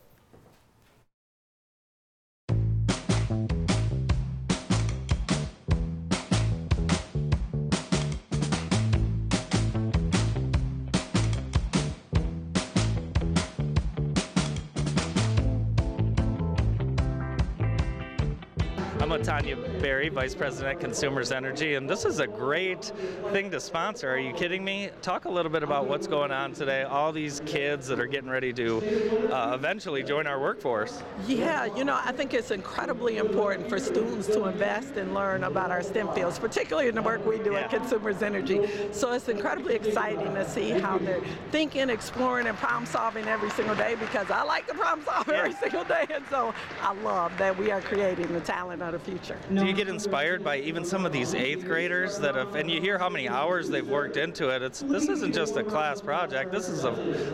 [19.47, 22.91] I'm Berry, Vice President Consumers Energy, and this is a great
[23.31, 24.09] thing to sponsor.
[24.09, 24.89] Are you kidding me?
[25.03, 26.81] Talk a little bit about what's going on today.
[26.81, 31.03] All these kids that are getting ready to uh, eventually join our workforce.
[31.27, 35.69] Yeah, you know, I think it's incredibly important for students to invest and learn about
[35.69, 38.67] our STEM fields, particularly in the work we do at Consumers Energy.
[38.91, 41.21] So it's incredibly exciting to see how they're
[41.51, 45.53] thinking, exploring, and problem solving every single day because I like to problem solve every
[45.53, 46.07] single day.
[46.09, 49.34] And so I love that we are creating the talent of the future.
[49.53, 52.81] Do you get inspired by even some of these eighth graders that have, and you
[52.81, 54.61] hear how many hours they've worked into it?
[54.61, 56.51] It's this isn't just a class project.
[56.51, 56.93] This is a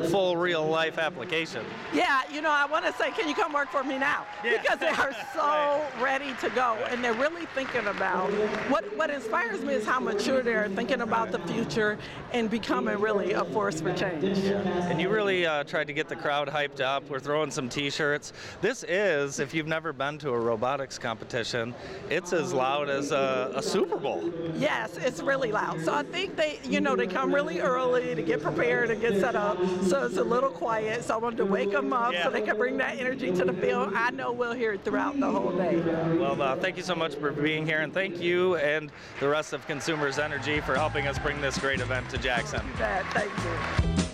[0.09, 1.65] full real life application.
[1.93, 4.25] Yeah, you know, I want to say, can you come work for me now?
[4.43, 8.31] Because they are so ready to go, and they're really thinking about
[8.69, 11.97] what what inspires me is how mature they are thinking about the future
[12.33, 14.37] and becoming really a force for change.
[14.37, 17.09] And you really uh, tried to get the crowd hyped up.
[17.09, 18.33] We're throwing some T-shirts.
[18.61, 21.73] This is, if you've never been to a robotics competition,
[22.09, 24.31] it's as loud as a, a Super Bowl.
[24.55, 25.81] Yes, it's really loud.
[25.81, 29.19] So I think they, you know, they come really early to get prepared and get
[29.19, 29.57] set up.
[29.83, 31.03] So it's a little quiet.
[31.03, 33.53] So I wanted to wake them up so they can bring that energy to the
[33.53, 33.93] field.
[33.95, 35.79] I know we'll hear it throughout the whole day.
[36.17, 39.53] Well, uh, thank you so much for being here, and thank you and the rest
[39.53, 42.61] of Consumers Energy for helping us bring this great event to Jackson.
[42.77, 43.31] That, thank
[43.97, 44.10] you.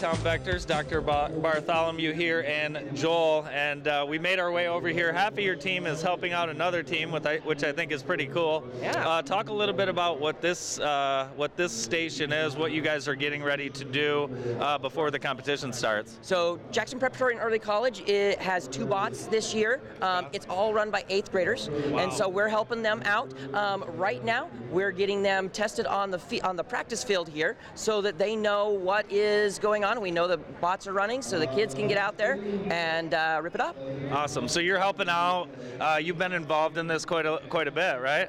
[0.00, 1.02] Jacktown Vectors, Dr.
[1.02, 5.12] Ba- Bartholomew here and Joel, and uh, we made our way over here.
[5.12, 8.26] Half of your team is helping out another team, with which I think is pretty
[8.26, 8.64] cool.
[8.80, 9.06] Yeah.
[9.06, 12.80] Uh, talk a little bit about what this uh, what this station is, what you
[12.80, 16.18] guys are getting ready to do uh, before the competition starts.
[16.22, 19.82] So Jackson Preparatory and Early College it has two bots this year.
[20.00, 23.34] Um, it's all run by eighth graders, and so we're helping them out.
[23.52, 28.00] Um, right now, we're getting them tested on the on the practice field here, so
[28.00, 29.89] that they know what is going on.
[29.98, 32.38] We know the bots are running, so the kids can get out there
[32.70, 33.76] and uh, rip it up.
[34.12, 34.46] Awesome.
[34.46, 35.48] So you're helping out.
[35.80, 38.28] Uh, you've been involved in this quite a quite a bit, right?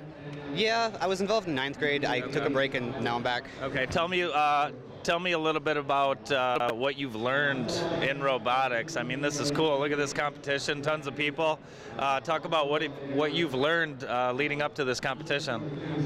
[0.54, 2.06] Yeah, I was involved in ninth grade.
[2.06, 3.46] I took a break and now I'm back.
[3.62, 4.72] Okay, tell me, uh,
[5.04, 7.72] tell me a little bit about uh, what you've learned
[8.02, 8.96] in robotics.
[8.96, 9.80] I mean, this is cool.
[9.80, 11.60] Look at this competition, tons of people.
[11.98, 12.84] Uh, talk about what
[13.14, 15.56] what you've learned uh, leading up to this competition.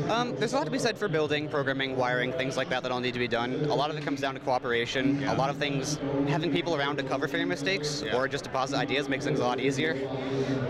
[0.10, 2.91] Um, there's a lot to be said for building, programming, wiring, things like that that
[2.91, 3.54] all need to be done.
[3.66, 5.24] A lot of it comes down to cooperation.
[5.26, 8.78] A lot of things, having people around to cover for your mistakes or just deposit
[8.78, 9.91] ideas makes things a lot easier.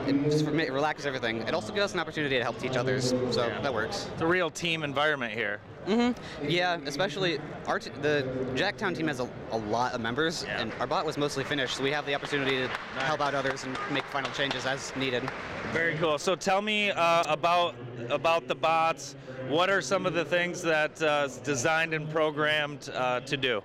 [0.08, 1.42] It just relaxes everything.
[1.42, 4.08] It also gives us an opportunity to help teach others, so that works.
[4.14, 5.60] It's a real team environment here.
[5.88, 6.50] Mm-hmm.
[6.50, 10.88] Yeah, especially our t- the Jacktown team has a, a lot of members, and our
[10.88, 12.68] bot was mostly finished, so we have the opportunity to
[13.00, 15.24] help out others and make final changes as needed.
[15.72, 16.18] Very cool.
[16.18, 17.76] So tell me uh, about
[18.10, 19.16] about the bots.
[19.48, 23.62] What are some of the things that uh, designed and programmed uh, to do?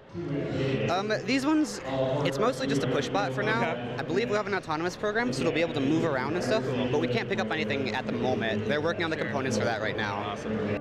[0.90, 1.80] Um, these ones,
[2.26, 3.78] it's mostly just a push bot for now.
[3.96, 6.44] I believe we have an autonomous program, so it'll be able to move around and
[6.44, 8.68] stuff, but we can't pick up anything at the moment.
[8.68, 10.36] They're working on the components for that right now.
[10.36, 10.79] I'm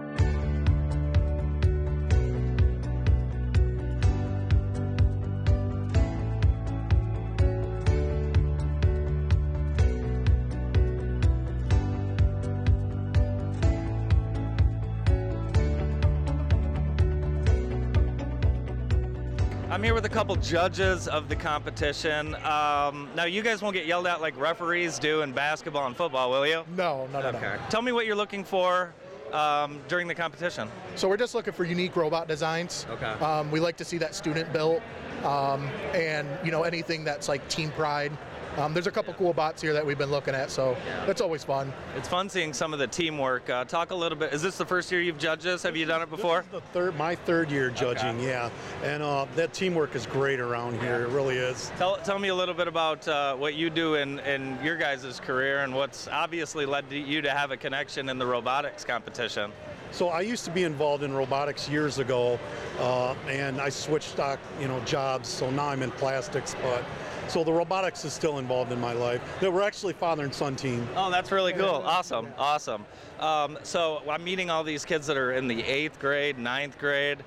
[20.10, 22.34] a couple judges of the competition.
[22.44, 26.32] Um, now, you guys won't get yelled at like referees do in basketball and football,
[26.32, 26.64] will you?
[26.76, 27.58] No, no, no, okay.
[27.70, 28.92] Tell me what you're looking for
[29.32, 30.68] um, during the competition.
[30.96, 32.88] So we're just looking for unique robot designs.
[32.90, 33.06] Okay.
[33.06, 34.82] Um, we like to see that student built,
[35.24, 38.12] um, and you know anything that's like team pride.
[38.58, 40.76] Um, there's a couple cool bots here that we've been looking at, so
[41.06, 41.72] that's always fun.
[41.96, 43.50] It's fun seeing some of the teamwork.
[43.50, 44.34] Uh, talk a little bit.
[44.34, 45.64] Is this the first year you've judged this?
[45.64, 46.44] Have you done it before?
[46.52, 48.50] the third, my third year judging, yeah,
[48.84, 51.04] and uh, that teamwork is great around here.
[51.04, 51.72] It really is.
[51.78, 55.20] Tell, tell me a little bit about uh, what you do in, in your guys'
[55.20, 59.52] career and what's obviously led to you to have a connection in the robotics competition.
[59.92, 62.40] So I used to be involved in robotics years ago,
[62.80, 65.28] uh, and I switched stock, you know, jobs.
[65.28, 66.84] So now I'm in plastics, but
[67.30, 69.22] so the robotics is still involved in my life.
[69.40, 70.88] That we're actually father and son team.
[70.96, 71.84] Oh, that's really cool.
[71.86, 72.86] Awesome, awesome.
[73.20, 77.24] Um, so I'm meeting all these kids that are in the eighth grade, ninth grade.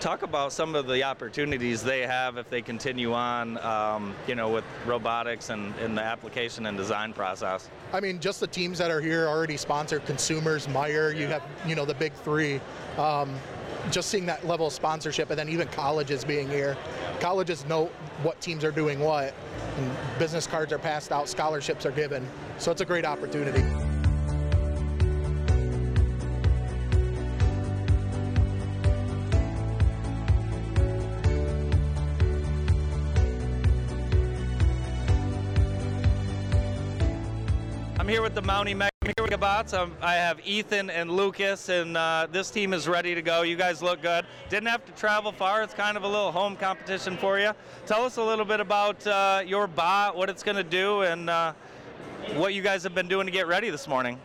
[0.00, 4.50] Talk about some of the opportunities they have if they continue on, um, you know,
[4.50, 7.70] with robotics and in the application and design process.
[7.92, 11.16] I mean, just the teams that are here already sponsor consumers, Meijer.
[11.16, 12.60] You have, you know, the big three.
[12.98, 13.36] Um,
[13.90, 16.76] just seeing that level of sponsorship, and then even colleges being here.
[17.20, 17.86] Colleges know
[18.22, 19.34] what teams are doing what,
[19.76, 22.26] and business cards are passed out, scholarships are given.
[22.58, 23.62] So it's a great opportunity.
[37.98, 39.74] I'm here with the Mountie Mega Bots.
[39.74, 43.42] Um, I have Ethan and Lucas, and uh, this team is ready to go.
[43.42, 44.24] You guys look good.
[44.48, 45.62] Didn't have to travel far.
[45.62, 47.50] It's kind of a little home competition for you.
[47.84, 51.28] Tell us a little bit about uh, your bot, what it's going to do, and
[51.28, 51.52] uh,
[52.36, 54.18] what you guys have been doing to get ready this morning.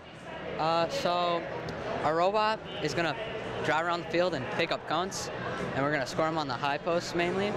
[0.58, 1.44] Uh, so,
[2.06, 3.16] our robot is going to
[3.66, 5.30] drive around the field and pick up cones,
[5.76, 7.52] and we're going to score them on the high posts mainly.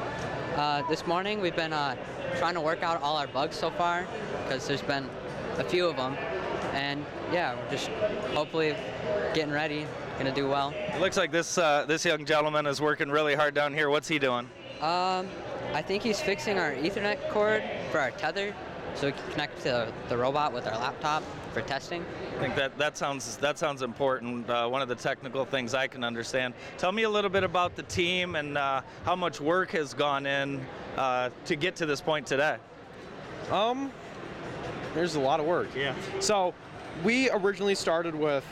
[0.56, 1.94] Uh, this morning, we've been uh,
[2.36, 4.08] trying to work out all our bugs so far
[4.42, 5.08] because there's been
[5.58, 6.16] a few of them,
[6.72, 7.88] and yeah, we're just
[8.34, 8.74] hopefully
[9.34, 9.86] getting ready,
[10.18, 10.72] gonna do well.
[10.76, 13.90] It looks like this uh, this young gentleman is working really hard down here.
[13.90, 14.48] What's he doing?
[14.80, 15.28] Um,
[15.72, 18.54] I think he's fixing our Ethernet cord for our tether,
[18.94, 22.04] so we can connect to the robot with our laptop for testing.
[22.36, 24.48] I think that that sounds that sounds important.
[24.48, 26.54] Uh, one of the technical things I can understand.
[26.78, 30.26] Tell me a little bit about the team and uh, how much work has gone
[30.26, 30.64] in
[30.96, 32.56] uh, to get to this point today.
[33.50, 33.92] Um,
[34.94, 35.68] there's a lot of work.
[35.74, 35.94] Yeah.
[36.20, 36.54] So,
[37.04, 38.44] we originally started with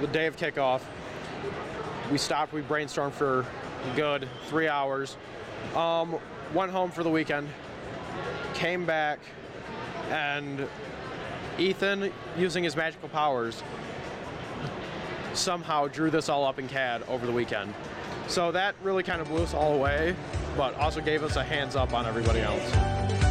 [0.00, 0.82] the day of kickoff.
[2.10, 2.52] We stopped.
[2.52, 5.16] We brainstormed for a good three hours.
[5.74, 6.16] Um,
[6.54, 7.48] went home for the weekend.
[8.54, 9.18] Came back,
[10.10, 10.68] and
[11.58, 13.62] Ethan, using his magical powers,
[15.32, 17.72] somehow drew this all up in CAD over the weekend.
[18.28, 20.14] So that really kind of blew us all away,
[20.56, 23.21] but also gave us a hands up on everybody else.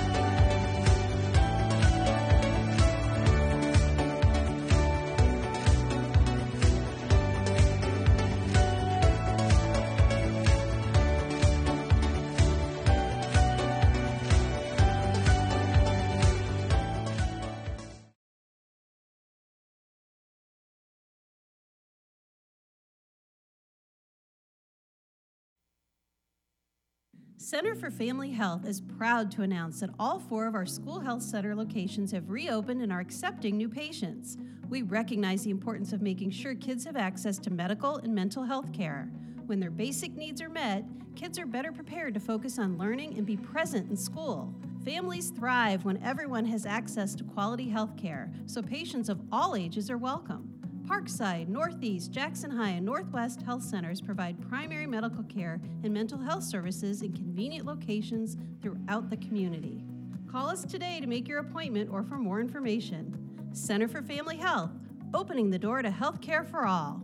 [27.41, 31.23] Center for Family Health is proud to announce that all four of our school health
[31.23, 34.37] center locations have reopened and are accepting new patients.
[34.69, 38.71] We recognize the importance of making sure kids have access to medical and mental health
[38.71, 39.09] care.
[39.47, 40.85] When their basic needs are met,
[41.15, 44.53] kids are better prepared to focus on learning and be present in school.
[44.85, 49.89] Families thrive when everyone has access to quality health care, so patients of all ages
[49.89, 50.60] are welcome.
[50.87, 56.43] Parkside, Northeast, Jackson High, and Northwest Health Centers provide primary medical care and mental health
[56.43, 59.83] services in convenient locations throughout the community.
[60.31, 63.49] Call us today to make your appointment or for more information.
[63.53, 64.71] Center for Family Health,
[65.13, 67.01] opening the door to health care for all.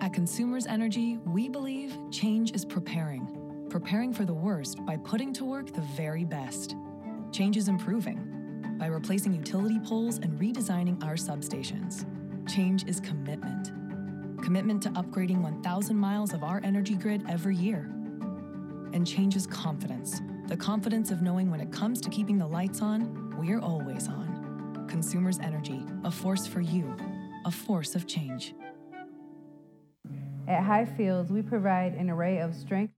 [0.00, 3.66] At Consumers Energy, we believe change is preparing.
[3.70, 6.76] Preparing for the worst by putting to work the very best.
[7.32, 12.06] Change is improving by replacing utility poles and redesigning our substations.
[12.48, 13.72] Change is commitment.
[14.42, 17.90] Commitment to upgrading 1,000 miles of our energy grid every year.
[18.94, 20.22] And change is confidence.
[20.46, 24.86] The confidence of knowing when it comes to keeping the lights on, we're always on.
[24.88, 26.96] Consumers Energy, a force for you,
[27.44, 28.54] a force of change.
[30.46, 32.94] At Highfields, we provide an array of strength.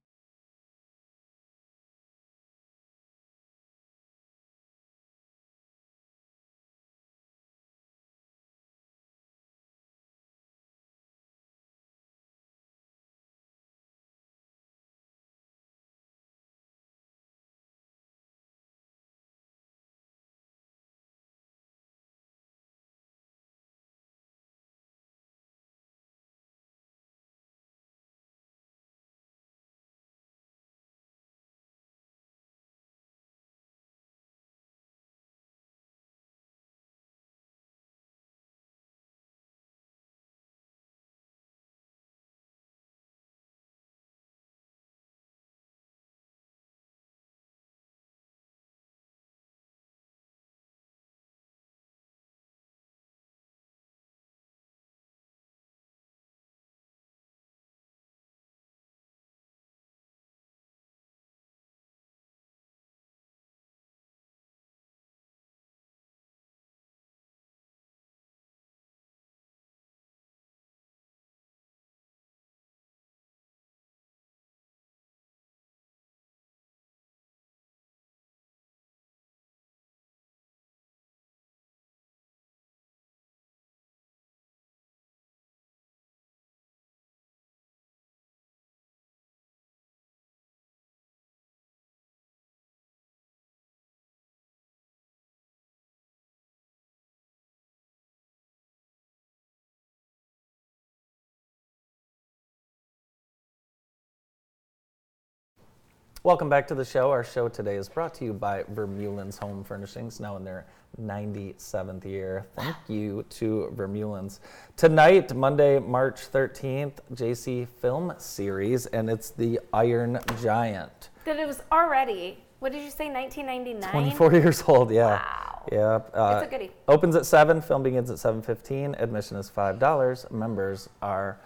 [106.22, 107.10] Welcome back to the show.
[107.10, 110.66] Our show today is brought to you by Vermeulen's Home Furnishings, now in their
[111.00, 112.44] 97th year.
[112.56, 114.40] Thank you to Vermeulen's.
[114.76, 121.08] Tonight, Monday, March 13th, JC Film Series, and it's The Iron Giant.
[121.24, 123.90] That it was already, what did you say, 1999?
[123.90, 125.22] 24 years old, yeah.
[125.22, 125.62] Wow.
[125.72, 126.00] Yeah.
[126.12, 126.70] uh, It's a goodie.
[126.86, 129.00] Opens at 7, film begins at 7.15.
[129.00, 130.30] Admission is $5.
[130.30, 131.38] Members are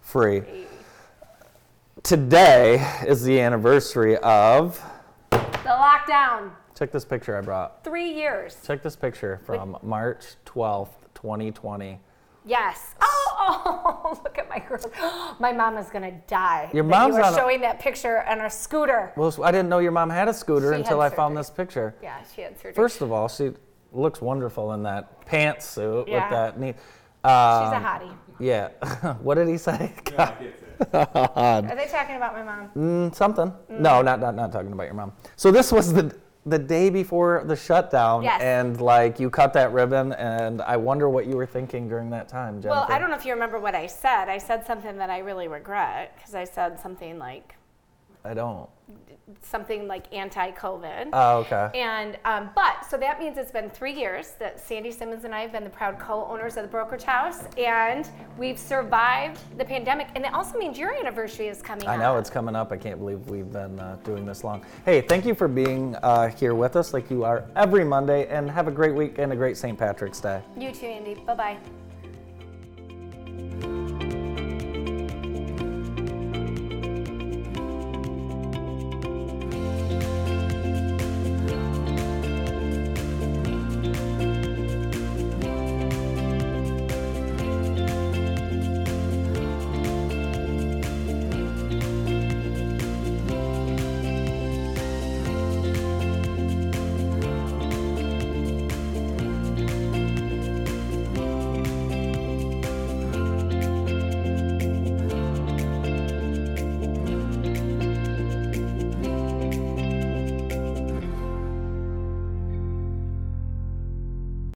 [0.00, 0.42] free.
[2.02, 4.82] Today is the anniversary of,
[5.30, 7.84] The lockdown, check this picture I brought.
[7.84, 8.56] three years.
[8.66, 12.00] Check this picture from March 12th, 2020.
[12.46, 12.94] Yes.
[13.02, 14.86] Oh, oh, look at my girls.
[15.40, 16.70] My mom is gonna die.
[16.72, 19.12] Your that mom's you were on a- showing that picture on a scooter.
[19.16, 21.94] Well, I didn't know your mom had a scooter She until I found this picture.
[22.02, 22.72] Yeah, she had surgery.
[22.72, 23.50] First of all, she
[23.92, 26.22] looks wonderful in that pantsuit Yeah.
[26.24, 26.76] with that neat.
[26.76, 28.14] She's a um, hottie.
[28.38, 28.68] Yeah.
[29.20, 29.92] what did he say?
[30.92, 32.70] Are they talking about my mom?
[32.76, 33.52] Mm, something.
[33.70, 33.80] Mm.
[33.80, 35.12] No, not, not not talking about your mom.
[35.36, 36.14] So this was the
[36.46, 38.40] the day before the shutdown, Yes.
[38.40, 42.28] and like you cut that ribbon, and I wonder what you were thinking during that
[42.28, 42.80] time, Jennifer.
[42.80, 44.28] Well, I don't know if you remember what I said.
[44.28, 47.56] I said something that I really regret because I said something like
[48.24, 48.68] I don't.
[49.42, 51.10] Something like anti-COVID.
[51.12, 51.70] Oh, okay.
[51.74, 55.40] And um, but so that means it's been three years that Sandy Simmons and I
[55.40, 58.08] have been the proud co-owners of the brokerage house, and
[58.38, 60.08] we've survived the pandemic.
[60.14, 61.90] And it also means your anniversary is coming up.
[61.90, 62.00] I up.
[62.00, 62.72] know it's coming up.
[62.72, 64.64] I can't believe we've been uh, doing this long.
[64.84, 68.50] Hey, thank you for being uh, here with us, like you are every Monday, and
[68.50, 69.78] have a great week and a great St.
[69.78, 70.42] Patrick's Day.
[70.56, 71.14] You too, Andy.
[71.14, 71.89] Bye bye.